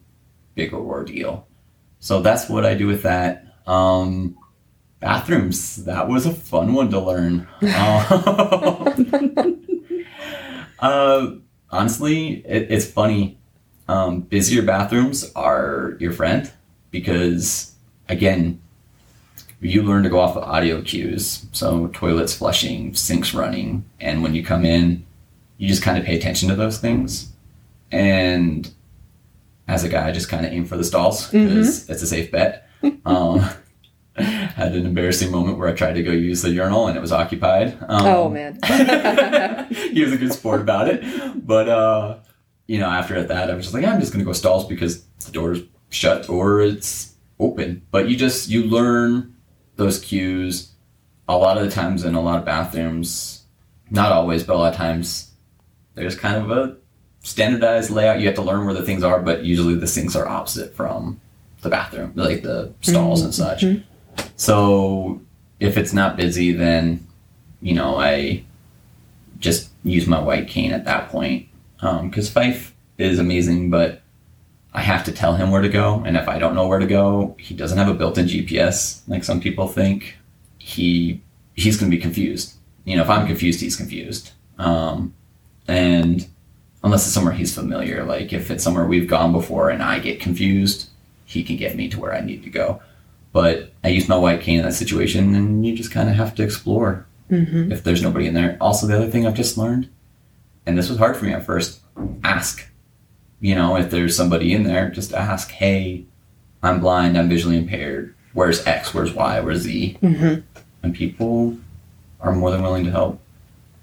bigger 0.55 0.77
ordeal. 0.77 1.47
So 1.99 2.21
that's 2.21 2.49
what 2.49 2.65
I 2.65 2.75
do 2.75 2.87
with 2.87 3.03
that. 3.03 3.45
Um, 3.67 4.37
bathrooms, 4.99 5.85
that 5.85 6.07
was 6.07 6.25
a 6.25 6.33
fun 6.33 6.73
one 6.73 6.89
to 6.91 6.99
learn. 6.99 7.47
uh, 7.61 8.93
uh, 10.79 11.31
honestly, 11.69 12.45
it, 12.45 12.71
it's 12.71 12.85
funny 12.89 13.39
um, 13.89 14.21
busier 14.21 14.61
bathrooms 14.61 15.31
are 15.35 15.97
your 15.99 16.11
friend 16.11 16.51
because, 16.91 17.73
again, 18.07 18.61
you 19.61 19.81
learn 19.81 20.03
to 20.03 20.09
go 20.09 20.19
off 20.19 20.37
of 20.37 20.43
audio 20.43 20.81
cues. 20.81 21.45
So 21.51 21.87
toilets 21.87 22.35
flushing, 22.35 22.93
sinks 22.93 23.33
running, 23.33 23.83
and 23.99 24.21
when 24.21 24.35
you 24.35 24.43
come 24.43 24.63
in, 24.63 25.05
you 25.59 25.67
just 25.67 25.83
kind 25.83 25.97
of 25.97 26.05
pay 26.05 26.17
attention 26.17 26.49
to 26.49 26.55
those 26.55 26.79
things. 26.79 27.31
And 27.91 28.71
as 29.67 29.83
a 29.83 29.89
guy, 29.89 30.07
I 30.07 30.11
just 30.11 30.29
kind 30.29 30.45
of 30.45 30.51
aim 30.51 30.65
for 30.65 30.77
the 30.77 30.83
stalls 30.83 31.27
because 31.27 31.83
mm-hmm. 31.83 31.91
it's 31.91 32.01
a 32.01 32.07
safe 32.07 32.31
bet. 32.31 32.65
Um, 33.05 33.41
had 34.15 34.73
an 34.73 34.85
embarrassing 34.85 35.31
moment 35.31 35.57
where 35.57 35.67
I 35.67 35.73
tried 35.73 35.93
to 35.93 36.03
go 36.03 36.11
use 36.11 36.41
the 36.41 36.49
urinal 36.49 36.87
and 36.87 36.95
it 36.95 37.01
was 37.01 37.11
occupied. 37.11 37.77
Um, 37.81 38.05
oh 38.05 38.29
man, 38.29 38.57
he 39.69 40.01
was 40.01 40.13
a 40.13 40.17
good 40.17 40.31
sport 40.31 40.61
about 40.61 40.87
it, 40.87 41.45
but 41.45 41.67
uh, 41.67 42.19
you 42.67 42.79
know, 42.79 42.87
after 42.87 43.21
that, 43.23 43.49
I 43.49 43.53
was 43.53 43.65
just 43.65 43.73
like, 43.73 43.83
I'm 43.83 43.99
just 43.99 44.13
going 44.13 44.23
to 44.23 44.25
go 44.25 44.31
stalls 44.31 44.65
because 44.65 45.01
the 45.25 45.31
door's 45.31 45.61
shut 45.89 46.29
or 46.29 46.61
it's 46.61 47.15
open. 47.39 47.81
But 47.89 48.09
you 48.09 48.15
just, 48.15 48.47
you 48.47 48.63
learn 48.63 49.35
those 49.75 49.99
cues. 49.99 50.71
A 51.27 51.35
lot 51.35 51.57
of 51.57 51.63
the 51.63 51.71
times 51.71 52.05
in 52.05 52.13
a 52.13 52.21
lot 52.21 52.37
of 52.39 52.45
bathrooms, 52.45 53.43
not 53.89 54.11
always, 54.11 54.43
but 54.43 54.55
a 54.55 54.59
lot 54.59 54.73
of 54.73 54.77
times 54.77 55.28
there's 55.99 56.15
kind 56.15 56.35
of 56.37 56.49
a 56.51 56.75
standardized 57.21 57.89
layout. 57.91 58.19
You 58.19 58.25
have 58.27 58.35
to 58.35 58.41
learn 58.41 58.65
where 58.65 58.73
the 58.73 58.83
things 58.83 59.03
are, 59.03 59.19
but 59.21 59.43
usually 59.43 59.75
the 59.75 59.87
sinks 59.87 60.15
are 60.15 60.27
opposite 60.27 60.73
from 60.75 61.19
the 61.61 61.69
bathroom, 61.69 62.13
like 62.15 62.41
the 62.41 62.73
stalls 62.81 63.21
and 63.21 63.33
such. 63.35 63.61
So 64.37 65.21
if 65.59 65.77
it's 65.77 65.93
not 65.93 66.15
busy, 66.17 66.51
then 66.53 67.05
you 67.61 67.73
know 67.73 67.97
I 67.97 68.43
just 69.39 69.69
use 69.83 70.07
my 70.07 70.19
white 70.19 70.47
cane 70.47 70.71
at 70.71 70.85
that 70.85 71.09
point 71.09 71.47
because 72.03 72.29
Fife 72.29 72.73
is 72.97 73.19
amazing, 73.19 73.69
but 73.69 74.01
I 74.73 74.81
have 74.81 75.03
to 75.05 75.11
tell 75.11 75.35
him 75.35 75.51
where 75.51 75.61
to 75.61 75.69
go, 75.69 76.03
and 76.05 76.15
if 76.15 76.27
I 76.29 76.37
don't 76.39 76.55
know 76.55 76.67
where 76.67 76.79
to 76.79 76.85
go, 76.85 77.35
he 77.39 77.55
doesn't 77.55 77.77
have 77.77 77.89
a 77.89 77.93
built-in 77.93 78.27
GPS 78.27 79.01
like 79.07 79.23
some 79.23 79.41
people 79.41 79.67
think. 79.67 80.17
He 80.57 81.21
he's 81.55 81.77
going 81.77 81.91
to 81.91 81.95
be 81.95 82.01
confused. 82.01 82.53
You 82.85 82.95
know, 82.95 83.03
if 83.03 83.09
I'm 83.09 83.27
confused, 83.27 83.59
he's 83.59 83.75
confused. 83.75 84.31
Um, 84.57 85.13
and 85.69 86.27
unless 86.83 87.05
it's 87.05 87.13
somewhere 87.13 87.33
he's 87.33 87.53
familiar, 87.53 88.03
like 88.03 88.33
if 88.33 88.49
it's 88.49 88.63
somewhere 88.63 88.85
we've 88.85 89.07
gone 89.07 89.31
before 89.31 89.69
and 89.69 89.83
I 89.83 89.99
get 89.99 90.19
confused, 90.19 90.89
he 91.25 91.43
can 91.43 91.57
get 91.57 91.75
me 91.75 91.87
to 91.89 91.99
where 91.99 92.13
I 92.13 92.21
need 92.21 92.43
to 92.43 92.49
go. 92.49 92.81
But 93.31 93.71
I 93.83 93.89
use 93.89 94.09
my 94.09 94.17
white 94.17 94.41
cane 94.41 94.59
in 94.59 94.65
that 94.65 94.73
situation, 94.73 95.35
and 95.35 95.63
you 95.63 95.75
just 95.75 95.91
kind 95.91 96.09
of 96.09 96.15
have 96.15 96.33
to 96.35 96.43
explore 96.43 97.05
mm-hmm. 97.29 97.71
if 97.71 97.83
there's 97.83 98.01
nobody 98.01 98.25
in 98.25 98.33
there. 98.33 98.57
Also, 98.59 98.87
the 98.87 98.95
other 98.95 99.09
thing 99.09 99.27
I've 99.27 99.35
just 99.35 99.57
learned, 99.57 99.87
and 100.65 100.75
this 100.75 100.89
was 100.89 100.97
hard 100.97 101.15
for 101.15 101.25
me 101.25 101.33
at 101.33 101.45
first, 101.45 101.81
ask. 102.23 102.67
You 103.39 103.53
know, 103.53 103.77
if 103.77 103.91
there's 103.91 104.17
somebody 104.17 104.53
in 104.53 104.63
there, 104.63 104.89
just 104.89 105.13
ask, 105.13 105.51
hey, 105.51 106.05
I'm 106.63 106.79
blind, 106.79 107.17
I'm 107.17 107.29
visually 107.29 107.57
impaired. 107.57 108.15
Where's 108.33 108.65
X? 108.65 108.93
Where's 108.93 109.13
Y? 109.13 109.39
Where's 109.41 109.59
Z? 109.59 109.97
Mm-hmm. 110.01 110.41
And 110.81 110.95
people 110.95 111.57
are 112.19 112.33
more 112.33 112.51
than 112.51 112.63
willing 112.63 112.85
to 112.85 112.91
help. 112.91 113.21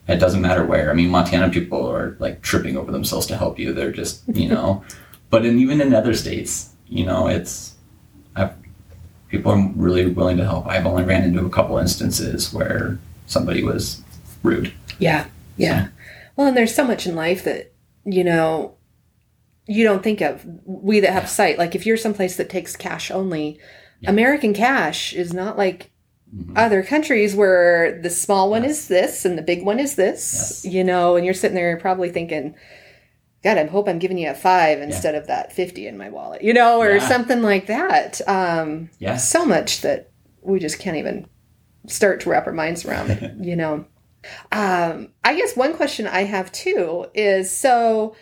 It 0.09 0.17
doesn't 0.17 0.41
matter 0.41 0.65
where. 0.65 0.91
I 0.91 0.95
mean, 0.95 1.11
Montana 1.11 1.51
people 1.51 1.91
are 1.91 2.17
like 2.21 2.43
tripping 2.43 2.77
over 2.77 2.93
themselves 2.93 3.27
to 3.27 3.37
help 3.37 3.59
you. 3.59 3.73
They're 3.73 3.93
just, 3.93 4.23
you 4.29 4.49
know, 4.49 4.85
but 5.31 5.45
in, 5.45 5.59
even 5.59 5.81
in 5.81 5.95
other 5.95 6.15
states, 6.15 6.71
you 6.87 7.05
know, 7.05 7.27
it's, 7.27 7.75
I've, 8.37 8.53
people 9.29 9.53
are 9.53 9.73
really 9.75 10.07
willing 10.07 10.37
to 10.37 10.45
help. 10.45 10.67
I've 10.67 10.87
only 10.87 11.05
ran 11.05 11.25
into 11.25 11.45
a 11.45 11.51
couple 11.51 11.79
instances 11.79 12.53
where 12.53 12.99
somebody 13.27 13.63
was 13.65 14.03
rude. 14.43 14.73
Yeah. 14.99 15.27
Yeah. 15.57 15.89
Well, 16.37 16.49
and 16.49 16.57
there's 16.57 16.75
so 16.75 16.85
much 16.85 17.07
in 17.07 17.17
life 17.17 17.45
that, 17.45 17.73
you 18.05 18.23
know, 18.23 18.77
you 19.67 19.83
don't 19.83 20.03
think 20.03 20.21
of. 20.21 20.47
We 20.65 21.01
that 21.01 21.13
have 21.13 21.29
sight, 21.29 21.59
like 21.59 21.75
if 21.75 21.85
you're 21.85 21.97
someplace 21.97 22.37
that 22.37 22.49
takes 22.49 22.77
cash 22.77 23.11
only, 23.11 23.59
American 24.07 24.55
cash 24.55 25.13
is 25.13 25.33
not 25.33 25.59
like 25.59 25.91
other 26.55 26.83
countries 26.83 27.35
where 27.35 28.01
the 28.03 28.11
small 28.11 28.51
one 28.51 28.65
is 28.65 28.89
this 28.89 29.25
and 29.25 29.37
the 29.39 29.43
big 29.43 29.65
one 29.65 29.79
is 29.79 29.95
this, 29.95 30.63
Yes. 30.65 30.75
you 30.75 30.85
know, 30.85 31.17
and 31.17 31.25
you're 31.25 31.35
sitting 31.35 31.55
there 31.55 31.77
probably 31.77 32.11
thinking, 32.11 32.55
God, 33.45 33.59
I 33.59 33.67
hope 33.67 33.89
I'm 33.89 33.99
giving 33.99 34.19
you 34.19 34.31
a 34.31 34.35
five 34.35 34.81
instead 34.81 35.15
of 35.15 35.27
that 35.29 35.53
50 35.53 35.87
in 35.87 35.97
my 35.97 36.09
wallet, 36.11 36.43
you 36.43 36.53
know, 36.53 36.81
or 36.81 36.95
Yeah. 36.97 37.09
something 37.09 37.43
like 37.43 37.67
that. 37.67 38.21
Um, 38.27 38.91
Yeah. 38.99 39.17
So 39.17 39.45
much 39.47 39.83
that 39.83 40.11
we 40.43 40.59
just 40.59 40.79
can't 40.79 40.97
even 40.97 41.27
start 41.87 42.21
to 42.21 42.31
wrap 42.31 42.47
our 42.47 42.53
minds 42.53 42.85
around 42.85 43.11
it, 43.11 43.33
you 43.41 43.55
know. 43.57 43.85
Um, 44.51 45.13
I 45.23 45.37
guess 45.37 45.55
one 45.57 45.75
question 45.75 46.07
I 46.09 46.23
have 46.25 46.51
too 46.51 47.07
is 47.15 47.51
so, 47.51 48.17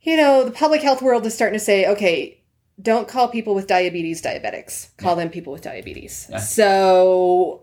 you 0.00 0.16
know, 0.16 0.44
the 0.44 0.50
public 0.50 0.80
health 0.82 1.02
world 1.02 1.26
is 1.26 1.34
starting 1.34 1.58
to 1.58 1.64
say, 1.64 1.86
okay, 1.86 2.41
don't 2.82 3.08
call 3.08 3.28
people 3.28 3.54
with 3.54 3.66
diabetes 3.66 4.20
diabetics. 4.22 4.88
Call 4.96 5.16
them 5.16 5.30
people 5.30 5.52
with 5.52 5.62
diabetes. 5.62 6.26
Yeah. 6.30 6.38
So, 6.38 7.62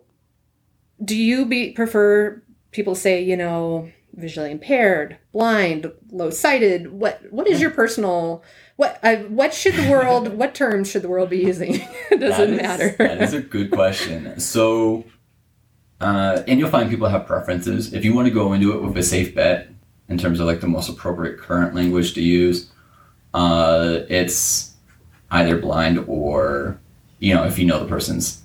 do 1.04 1.16
you 1.16 1.46
be 1.46 1.72
prefer 1.72 2.42
people 2.72 2.96
say, 2.96 3.22
you 3.22 3.36
know, 3.38 3.90
visually 4.14 4.52
impaired, 4.52 5.18
blind, 5.32 5.92
low 6.12 6.30
sighted? 6.30 6.92
What 6.92 7.22
what 7.32 7.48
is 7.48 7.60
your 7.62 7.72
personal 7.72 8.44
what 8.76 9.00
uh, 9.04 9.18
what 9.24 9.54
should 9.54 9.76
the 9.76 9.90
world 9.90 10.34
what 10.38 10.56
terms 10.56 10.90
should 10.90 11.02
the 11.02 11.10
world 11.10 11.30
be 11.30 11.40
using? 11.40 11.76
it 12.12 12.20
doesn't 12.20 12.58
That 12.58 12.80
is- 12.80 12.80
matter. 12.90 12.96
that 13.00 13.22
is 13.22 13.34
a 13.34 13.42
good 13.42 13.72
question. 13.72 14.40
So, 14.40 15.04
uh, 16.02 16.44
and 16.48 16.60
you'll 16.60 16.70
find 16.70 16.90
people 16.90 17.10
have 17.10 17.26
preferences. 17.26 17.94
If 17.94 18.06
you 18.06 18.14
want 18.14 18.28
to 18.28 18.34
go 18.34 18.54
into 18.54 18.72
it 18.74 18.82
with 18.82 18.98
a 18.98 19.04
safe 19.04 19.36
bet 19.36 19.70
in 20.08 20.18
terms 20.18 20.40
of 20.40 20.48
like 20.48 20.62
the 20.62 20.68
most 20.68 20.90
appropriate 20.90 21.38
current 21.40 21.76
language 21.76 22.14
to 22.14 22.22
use, 22.22 22.72
uh, 23.34 24.00
it's 24.10 24.74
either 25.32 25.58
blind 25.58 26.04
or, 26.08 26.80
you 27.20 27.34
know, 27.34 27.46
if 27.46 27.60
you 27.60 27.66
know 27.66 27.80
the 27.80 27.90
person's 27.90 28.42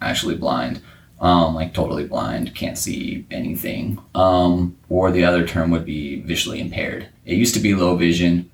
actually 0.00 0.36
blind, 0.36 0.80
um, 1.20 1.54
like 1.54 1.72
totally 1.72 2.04
blind, 2.04 2.54
can't 2.54 2.76
see 2.76 3.26
anything. 3.30 3.98
Um, 4.14 4.76
or 4.88 5.10
the 5.10 5.24
other 5.24 5.46
term 5.46 5.70
would 5.70 5.84
be 5.84 6.20
visually 6.22 6.60
impaired. 6.60 7.08
It 7.24 7.36
used 7.36 7.54
to 7.54 7.60
be 7.60 7.74
low 7.74 7.96
vision. 7.96 8.50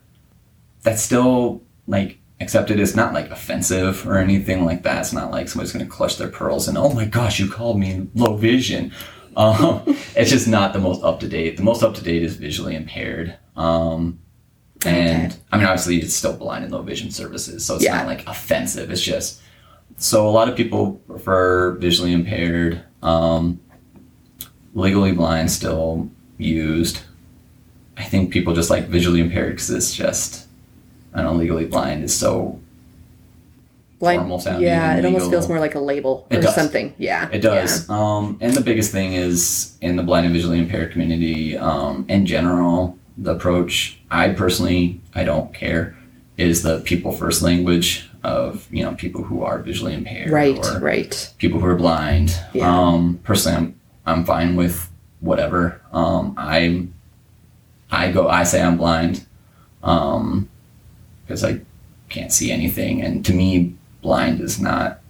That's 0.83 1.03
still 1.03 1.63
like 1.87 2.19
accepted. 2.41 2.79
It's 2.79 2.95
not 2.95 3.15
like 3.15 3.31
offensive 3.31 4.07
or 4.07 4.19
anything 4.19 4.65
like 4.65 4.83
that. 4.83 5.01
It's 5.01 5.13
not 5.13 5.31
like 5.31 5.49
somebody's 5.49 5.73
going 5.73 5.85
to 5.85 5.91
clutch 5.91 6.19
their 6.19 6.29
pearls 6.29 6.69
and, 6.69 6.77
oh 6.77 6.93
my 6.93 7.07
gosh, 7.07 7.41
you 7.41 7.49
called 7.51 7.79
me 7.79 8.09
low 8.15 8.37
vision. 8.37 8.93
Um, 9.37 9.83
it's 10.17 10.31
just 10.31 10.47
not 10.47 10.73
the 10.73 10.79
most 10.79 11.03
up 11.03 11.21
to 11.21 11.29
date. 11.29 11.57
The 11.57 11.63
most 11.63 11.83
up 11.83 11.95
to 11.95 12.05
date 12.05 12.23
is 12.23 12.37
visually 12.37 12.77
impaired. 12.77 13.37
Um, 13.57 14.21
and 14.87 15.37
I 15.53 15.57
mean, 15.57 15.67
obviously, 15.67 15.99
it's 15.99 16.15
still 16.15 16.37
blind 16.37 16.65
and 16.65 16.73
low 16.73 16.83
vision 16.83 17.11
services, 17.11 17.65
so 17.65 17.75
it's 17.77 17.85
Yeah. 17.85 17.97
not 17.97 18.07
like 18.07 18.27
offensive. 18.27 18.91
It's 18.91 19.01
just 19.03 19.41
so 19.97 20.29
a 20.29 20.31
lot 20.31 20.49
of 20.49 20.57
people 20.57 20.93
prefer 21.09 21.73
visually 21.73 22.13
impaired. 22.13 22.81
Um, 23.03 23.61
legally 24.75 25.13
blind 25.13 25.51
still 25.51 26.09
used. 26.37 27.01
I 27.97 28.05
think 28.05 28.31
people 28.33 28.55
just 28.55 28.71
like 28.71 28.87
visually 28.89 29.21
impaired 29.21 29.53
because 29.55 29.71
it's 29.71 29.95
just 29.95 30.47
I 31.15 31.23
don't 31.23 31.33
know. 31.35 31.39
Legally 31.41 31.67
blind 31.67 32.05
is 32.05 32.15
so 32.17 32.61
formal 33.99 34.39
sounding 34.39 34.63
yeah, 34.63 34.97
it 34.97 35.05
almost 35.05 35.29
feels 35.29 35.49
more 35.49 35.59
like 35.59 35.75
a 35.75 35.81
label 35.81 36.25
It 36.31 36.37
or 36.39 36.43
does. 36.43 36.55
something. 36.55 36.95
Yeah, 36.99 37.29
It 37.33 37.41
does. 37.41 37.89
Um, 37.91 38.39
and 38.41 38.55
the 38.55 38.61
biggest 38.61 38.93
thing 38.93 39.15
is 39.15 39.77
in 39.81 39.97
the 39.97 40.05
blind 40.05 40.25
and 40.27 40.33
visually 40.33 40.59
impaired 40.61 40.93
community, 40.93 41.57
um, 41.59 42.05
in 42.09 42.25
general, 42.25 42.97
the 43.21 43.33
approach 43.35 43.99
I 44.11 44.31
personally 44.31 45.01
I 45.15 45.25
don't 45.25 45.53
care 45.53 45.97
is 46.37 46.63
the 46.63 46.79
people 46.81 47.11
first 47.13 47.43
language 47.43 48.09
of 48.25 48.67
you 48.73 48.83
know 48.85 48.95
people 48.95 49.23
who 49.25 49.43
are 49.43 49.59
visually 49.59 49.95
impaired, 49.95 50.31
Right, 50.31 50.59
right. 50.81 51.35
people 51.39 51.61
who 51.61 51.67
are 51.67 51.77
blind. 51.77 52.37
Yeah. 52.53 52.69
Um, 52.71 53.21
personally, 53.25 53.57
I'm 53.59 53.75
I'm 54.07 54.25
fine 54.25 54.57
with 54.57 54.89
whatever. 55.21 55.81
Um, 55.93 56.35
I'm 56.37 56.95
I 57.91 58.13
go 58.13 58.29
I 58.29 58.45
say 58.45 58.63
I'm 58.63 58.77
blind, 58.77 59.25
um, 59.83 60.49
because 61.27 61.43
I 61.45 61.61
can't 62.09 62.33
see 62.33 62.51
anything, 62.53 63.03
and 63.03 63.25
to 63.27 63.33
me, 63.35 63.75
blind 64.03 64.41
is 64.41 64.61
not 64.61 65.01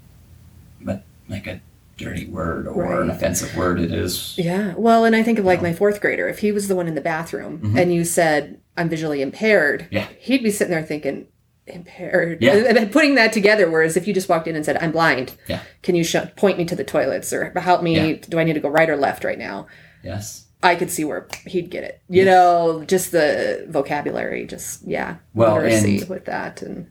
but 0.81 1.03
like 1.29 1.47
a 1.47 1.61
dirty 1.99 2.27
word 2.27 2.67
or 2.67 3.03
an 3.03 3.11
offensive 3.11 3.55
word. 3.57 3.79
It 3.79 3.93
is 3.93 4.35
Yeah. 4.39 4.73
Well, 4.77 5.05
and 5.05 5.15
I 5.15 5.23
think 5.23 5.39
of 5.39 5.45
like 5.45 5.61
my 5.61 5.75
fourth 5.75 6.01
grader. 6.01 6.29
If 6.29 6.39
he 6.39 6.51
was 6.53 6.67
the 6.69 6.75
one 6.77 6.89
in 6.89 6.95
the 6.95 7.01
bathroom 7.03 7.77
and 7.77 7.93
you 7.93 8.05
said, 8.05 8.61
I'm 8.77 8.89
visually 8.89 9.21
impaired, 9.21 9.83
Mm-hmm. 9.83 9.95
Yeah. 9.95 10.07
he'd 10.21 10.43
be 10.43 10.51
sitting 10.51 10.71
there 10.71 10.83
thinking, 10.83 11.27
impaired. 11.67 12.41
Yeah. 12.41 12.55
And 12.55 12.77
then 12.77 12.89
putting 12.91 13.17
that 13.17 13.33
together. 13.33 13.71
Whereas 13.71 13.97
if 13.97 14.07
you 14.07 14.15
just 14.15 14.29
walked 14.29 14.47
in 14.49 14.57
and 14.57 14.65
said, 14.65 14.79
I'm 14.79 14.93
blind, 14.93 15.35
Yeah. 15.49 15.61
can 15.83 15.95
you 15.97 16.05
sh- 16.05 16.17
point 16.37 16.57
me 16.57 16.65
to 16.67 16.77
the 16.77 16.85
toilets 16.85 17.33
or 17.33 17.51
help 17.59 17.83
me? 17.83 17.97
Yeah. 18.13 18.17
Do 18.29 18.39
I 18.39 18.45
need 18.45 18.55
to 18.55 18.61
go 18.61 18.69
right 18.71 18.89
or 18.89 18.97
left 18.97 19.23
right 19.25 19.39
now? 19.39 19.67
yes. 20.03 20.45
I 20.61 20.75
could 20.75 20.91
see 20.91 21.05
where 21.05 21.29
he'd 21.47 21.71
get 21.71 21.85
it. 21.85 22.01
You 22.09 22.25
know, 22.25 22.83
just 22.85 23.13
the 23.13 23.65
vocabulary, 23.69 24.45
just, 24.45 24.83
yeah. 24.85 25.19
Well, 25.33 25.55
literacy 25.55 26.03
with 26.09 26.25
that. 26.25 26.63
And 26.63 26.91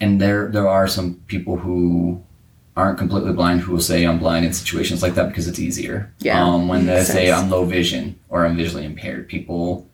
and 0.00 0.20
there 0.20 0.48
there 0.48 0.66
are 0.68 0.88
some 0.88 1.22
people 1.28 1.58
who 1.58 2.24
aren't 2.76 2.98
completely 2.98 3.32
blind 3.32 3.60
who 3.60 3.72
will 3.72 3.80
say 3.80 4.04
I'm 4.06 4.18
blind 4.18 4.44
in 4.46 4.52
situations 4.52 5.02
like 5.02 5.14
that 5.14 5.28
because 5.28 5.46
it's 5.48 5.58
easier. 5.58 6.12
Yeah, 6.20 6.42
Um, 6.42 6.68
when 6.68 6.86
they 6.86 7.02
say 7.04 7.26
sense. 7.28 7.42
I'm 7.42 7.50
low 7.50 7.64
vision 7.64 8.18
or 8.28 8.46
I'm 8.46 8.56
visually 8.56 8.84
impaired, 8.84 9.28
people 9.28 9.88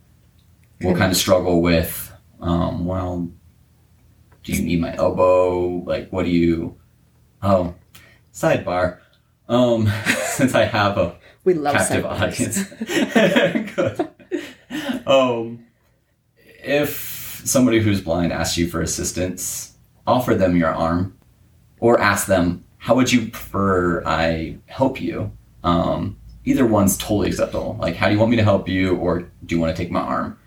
will 0.81 0.95
kind 0.95 1.11
of 1.11 1.17
struggle 1.19 1.61
with, 1.61 2.13
um, 2.41 2.87
well, 2.87 3.29
do 4.45 4.53
you 4.53 4.63
need 4.63 4.81
my 4.81 4.95
elbow? 4.95 5.83
Like, 5.85 6.09
what 6.11 6.25
do 6.25 6.31
you? 6.31 6.77
Oh, 7.43 7.75
sidebar. 8.33 8.99
Um, 9.49 9.91
since 10.27 10.55
I 10.55 10.65
have 10.65 10.97
a 10.99 11.17
we 11.45 11.55
love 11.55 11.75
captive 11.75 12.05
sidebars. 12.05 12.21
audience. 12.21 13.75
Good. 13.75 14.09
Um, 15.07 15.65
if 16.63 17.43
somebody 17.45 17.81
who's 17.81 18.01
blind 18.01 18.33
asks 18.33 18.57
you 18.59 18.69
for 18.69 18.81
assistance, 18.83 19.77
offer 20.07 20.35
them 20.35 20.57
your 20.57 20.73
arm, 20.73 21.17
or 21.81 21.99
ask 22.01 22.27
them, 22.27 22.65
"How 22.79 22.95
would 22.95 23.13
you 23.13 23.29
prefer 23.29 24.03
I 24.05 24.59
help 24.67 25.01
you?" 25.01 25.33
Um, 25.63 26.17
either 26.45 26.67
one's 26.67 26.97
totally 26.97 27.29
acceptable. 27.29 27.77
Like, 27.81 27.97
how 27.97 28.07
do 28.07 28.15
you 28.15 28.19
want 28.19 28.31
me 28.31 28.37
to 28.37 28.45
help 28.45 28.69
you, 28.69 28.97
or 28.97 29.21
do 29.45 29.55
you 29.55 29.61
want 29.61 29.75
to 29.77 29.83
take 29.83 29.93
my 29.93 30.01
arm? 30.01 30.39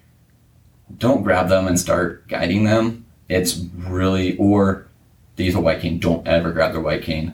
Don't 0.97 1.23
grab 1.23 1.49
them 1.49 1.67
and 1.67 1.79
start 1.79 2.27
guiding 2.27 2.63
them. 2.63 3.05
It's 3.29 3.57
really, 3.77 4.35
or 4.37 4.87
they 5.35 5.45
use 5.45 5.55
a 5.55 5.61
white 5.61 5.81
cane. 5.81 5.99
Don't 5.99 6.27
ever 6.27 6.51
grab 6.51 6.73
their 6.73 6.81
white 6.81 7.03
cane. 7.03 7.33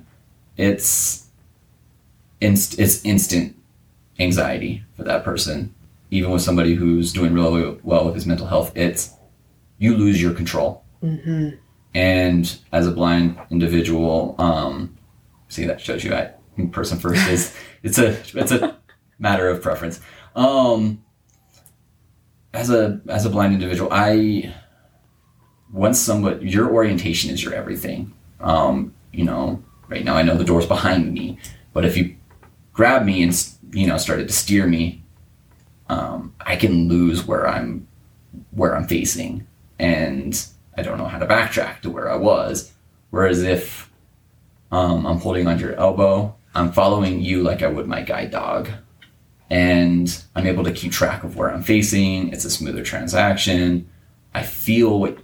It's 0.57 1.27
inst- 2.41 2.79
it's 2.79 3.03
instant 3.03 3.55
anxiety 4.19 4.83
for 4.95 5.03
that 5.03 5.23
person. 5.23 5.73
Even 6.09 6.31
with 6.31 6.41
somebody 6.41 6.75
who's 6.75 7.11
doing 7.11 7.33
really 7.33 7.77
well 7.83 8.05
with 8.05 8.15
his 8.15 8.25
mental 8.25 8.47
health, 8.47 8.71
it's 8.75 9.13
you 9.77 9.95
lose 9.95 10.21
your 10.21 10.33
control. 10.33 10.83
Mm-hmm. 11.03 11.57
And 11.93 12.59
as 12.71 12.87
a 12.87 12.91
blind 12.91 13.37
individual, 13.49 14.35
um, 14.37 14.97
see 15.47 15.65
that 15.65 15.81
shows 15.81 16.03
you 16.03 16.13
I 16.13 16.31
person 16.71 16.97
first 16.97 17.27
is 17.29 17.55
it's 17.83 17.97
a 17.97 18.09
it's 18.33 18.51
a 18.51 18.77
matter 19.19 19.49
of 19.49 19.61
preference. 19.61 19.99
Um, 20.35 21.03
as 22.53 22.69
a 22.69 23.01
as 23.07 23.25
a 23.25 23.29
blind 23.29 23.53
individual, 23.53 23.89
I 23.91 24.53
once 25.71 25.99
somebody 25.99 26.49
your 26.49 26.71
orientation 26.71 27.29
is 27.31 27.43
your 27.43 27.53
everything. 27.53 28.13
Um, 28.39 28.93
you 29.11 29.23
know, 29.23 29.63
right 29.87 30.03
now 30.03 30.15
I 30.15 30.23
know 30.23 30.35
the 30.35 30.43
door's 30.43 30.65
behind 30.65 31.13
me, 31.13 31.39
but 31.73 31.85
if 31.85 31.97
you 31.97 32.15
grab 32.73 33.05
me 33.05 33.23
and 33.23 33.47
you 33.71 33.87
know 33.87 33.97
started 33.97 34.27
to 34.27 34.33
steer 34.33 34.67
me, 34.67 35.03
um, 35.89 36.33
I 36.39 36.55
can 36.55 36.87
lose 36.87 37.25
where 37.25 37.47
I'm 37.47 37.87
where 38.51 38.75
I'm 38.75 38.87
facing, 38.87 39.47
and 39.79 40.47
I 40.77 40.83
don't 40.83 40.97
know 40.97 41.05
how 41.05 41.19
to 41.19 41.25
backtrack 41.25 41.81
to 41.81 41.89
where 41.89 42.09
I 42.09 42.15
was. 42.15 42.71
Whereas 43.09 43.41
if 43.41 43.91
um, 44.71 45.05
I'm 45.05 45.19
holding 45.19 45.47
onto 45.47 45.65
your 45.65 45.75
elbow, 45.75 46.35
I'm 46.53 46.71
following 46.71 47.21
you 47.21 47.43
like 47.43 47.63
I 47.63 47.67
would 47.67 47.87
my 47.87 48.01
guide 48.01 48.31
dog, 48.31 48.69
and 49.49 50.23
I'm 50.35 50.47
able 50.47 50.63
to 50.63 50.71
keep 50.71 50.91
track 50.91 51.23
of 51.23 51.35
where 51.35 51.51
I'm 51.51 51.63
facing. 51.63 52.29
It's 52.29 52.45
a 52.45 52.49
smoother 52.49 52.83
transaction. 52.83 53.89
I 54.33 54.43
feel 54.43 54.99
what 54.99 55.17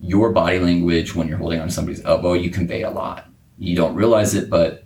your 0.00 0.32
body 0.32 0.58
language 0.58 1.14
when 1.14 1.28
you're 1.28 1.38
holding 1.38 1.60
on 1.60 1.68
to 1.68 1.74
somebody's 1.74 2.04
elbow, 2.04 2.32
you 2.32 2.50
convey 2.50 2.82
a 2.82 2.90
lot. 2.90 3.28
You 3.58 3.76
don't 3.76 3.94
realize 3.94 4.34
it, 4.34 4.48
but 4.48 4.84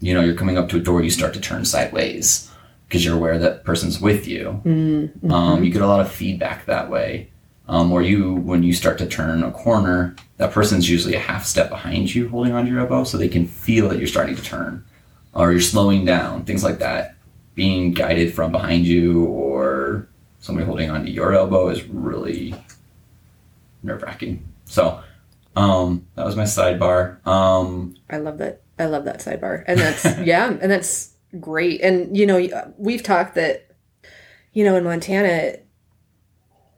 you 0.00 0.14
know, 0.14 0.20
you're 0.20 0.34
coming 0.34 0.58
up 0.58 0.68
to 0.70 0.76
a 0.76 0.80
door, 0.80 1.02
you 1.02 1.10
start 1.10 1.34
to 1.34 1.40
turn 1.40 1.64
sideways 1.64 2.50
because 2.88 3.04
you're 3.04 3.16
aware 3.16 3.38
that 3.38 3.64
person's 3.64 4.00
with 4.00 4.26
you. 4.26 4.60
Mm-hmm. 4.64 5.32
Um, 5.32 5.64
you 5.64 5.70
get 5.70 5.82
a 5.82 5.86
lot 5.86 6.00
of 6.00 6.10
feedback 6.10 6.66
that 6.66 6.90
way. 6.90 7.30
Um, 7.66 7.92
or 7.92 8.02
you, 8.02 8.34
when 8.34 8.62
you 8.62 8.74
start 8.74 8.98
to 8.98 9.06
turn 9.06 9.42
a 9.42 9.50
corner, 9.50 10.14
that 10.36 10.52
person's 10.52 10.88
usually 10.88 11.14
a 11.14 11.20
half 11.20 11.46
step 11.46 11.70
behind 11.70 12.14
you 12.14 12.28
holding 12.28 12.52
onto 12.52 12.70
your 12.70 12.80
elbow 12.80 13.04
so 13.04 13.16
they 13.16 13.28
can 13.28 13.46
feel 13.46 13.88
that 13.88 13.98
you're 13.98 14.06
starting 14.06 14.36
to 14.36 14.42
turn 14.42 14.84
or 15.32 15.50
you're 15.50 15.60
slowing 15.60 16.04
down, 16.04 16.44
things 16.44 16.62
like 16.62 16.78
that. 16.78 17.16
Being 17.54 17.92
guided 17.92 18.34
from 18.34 18.52
behind 18.52 18.86
you 18.86 19.24
or 19.26 20.08
somebody 20.40 20.66
holding 20.66 20.90
onto 20.90 21.10
your 21.10 21.32
elbow 21.32 21.68
is 21.68 21.84
really 21.84 22.54
nerve 23.82 24.02
wracking. 24.02 24.46
So 24.66 25.02
um, 25.56 26.06
that 26.16 26.24
was 26.24 26.36
my 26.36 26.44
sidebar. 26.44 27.24
Um, 27.26 27.94
I 28.10 28.18
love 28.18 28.38
that. 28.38 28.62
I 28.78 28.86
love 28.86 29.04
that 29.04 29.20
sidebar, 29.20 29.62
and 29.66 29.78
that's 29.78 30.04
yeah, 30.24 30.48
and 30.48 30.70
that's 30.70 31.14
great. 31.38 31.80
And 31.80 32.16
you 32.16 32.26
know, 32.26 32.72
we've 32.76 33.02
talked 33.02 33.36
that 33.36 33.70
you 34.52 34.64
know 34.64 34.76
in 34.76 34.84
Montana, 34.84 35.58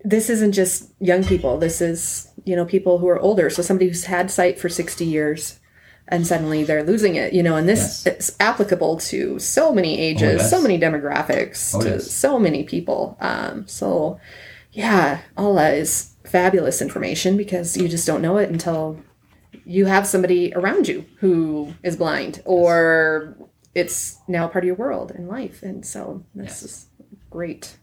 this 0.09 0.31
isn't 0.31 0.53
just 0.53 0.91
young 1.01 1.25
people. 1.25 1.59
This 1.59 1.81
is 1.81 2.31
you 2.45 2.57
know 2.57 2.65
people 2.65 2.99
who 2.99 3.09
are 3.09 3.19
older. 3.19 3.51
So 3.51 3.63
somebody 3.63 3.89
who's 3.89 4.05
had 4.05 4.31
sight 4.31 4.59
for 4.59 4.69
sixty 4.69 5.05
years. 5.05 5.61
And 6.09 6.25
suddenly 6.25 6.63
they're 6.63 6.85
losing 6.85 7.17
it, 7.17 7.33
you 7.33 7.43
know, 7.43 7.57
and 7.57 7.69
this 7.69 8.05
yes. 8.07 8.31
is 8.31 8.37
applicable 8.39 8.99
to 8.99 9.41
so 9.41 9.75
many 9.75 9.99
ages, 9.99 10.23
oh, 10.23 10.43
yes. 10.43 10.51
so 10.51 10.63
many 10.63 10.79
demographics, 10.79 11.75
oh, 11.75 11.81
to 11.81 11.89
yes. 11.89 12.09
so 12.09 12.39
many 12.39 12.63
people. 12.63 13.17
Um, 13.19 13.67
so, 13.67 14.21
yeah, 14.71 15.23
all 15.37 15.57
that 15.57 15.75
is 15.75 16.15
fabulous 16.25 16.81
information 16.81 17.37
because 17.37 17.77
you 17.77 17.89
just 17.89 18.07
don't 18.07 18.23
know 18.23 18.37
it 18.37 18.49
until 18.51 19.03
you 19.65 19.87
have 19.87 20.07
somebody 20.07 20.53
around 20.55 20.87
you 20.87 21.05
who 21.19 21.75
is 21.83 21.97
blind 21.97 22.41
or 22.45 23.37
it's 23.75 24.19
now 24.29 24.47
part 24.47 24.63
of 24.63 24.69
your 24.69 24.77
world 24.77 25.11
and 25.11 25.27
life. 25.27 25.61
And 25.61 25.85
so 25.85 26.25
this 26.37 26.63
is 26.63 26.87
great. 27.31 27.79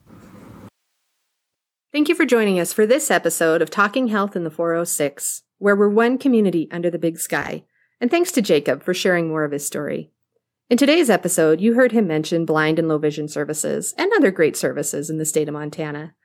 Thank 1.94 2.10
you 2.10 2.16
for 2.16 2.26
joining 2.26 2.60
us 2.60 2.74
for 2.74 2.86
this 2.88 3.12
episode 3.12 3.62
of 3.62 3.70
Talking 3.70 4.08
Health 4.08 4.36
in 4.36 4.44
the 4.44 4.50
406, 4.50 5.44
where 5.60 5.76
we're 5.76 5.90
one 5.90 6.18
community 6.18 6.68
under 6.72 6.90
the 6.90 6.98
big 6.98 7.20
sky. 7.20 7.66
And 8.02 8.10
thanks 8.10 8.32
to 8.32 8.42
Jacob 8.42 8.82
for 8.82 8.96
sharing 8.96 9.28
more 9.28 9.44
of 9.44 9.52
his 9.52 9.64
story. 9.64 10.10
In 10.72 10.78
today's 10.80 11.12
episode, 11.12 11.62
you 11.62 11.76
heard 11.76 11.92
him 11.92 12.08
mention 12.08 12.46
blind 12.46 12.80
and 12.80 12.88
low 12.88 12.98
vision 12.98 13.28
services 13.28 13.94
and 13.96 14.12
other 14.12 14.32
great 14.32 14.58
services 14.58 15.12
in 15.12 15.20
the 15.20 15.26
state 15.26 15.48
of 15.48 15.54
Montana. 15.54 16.16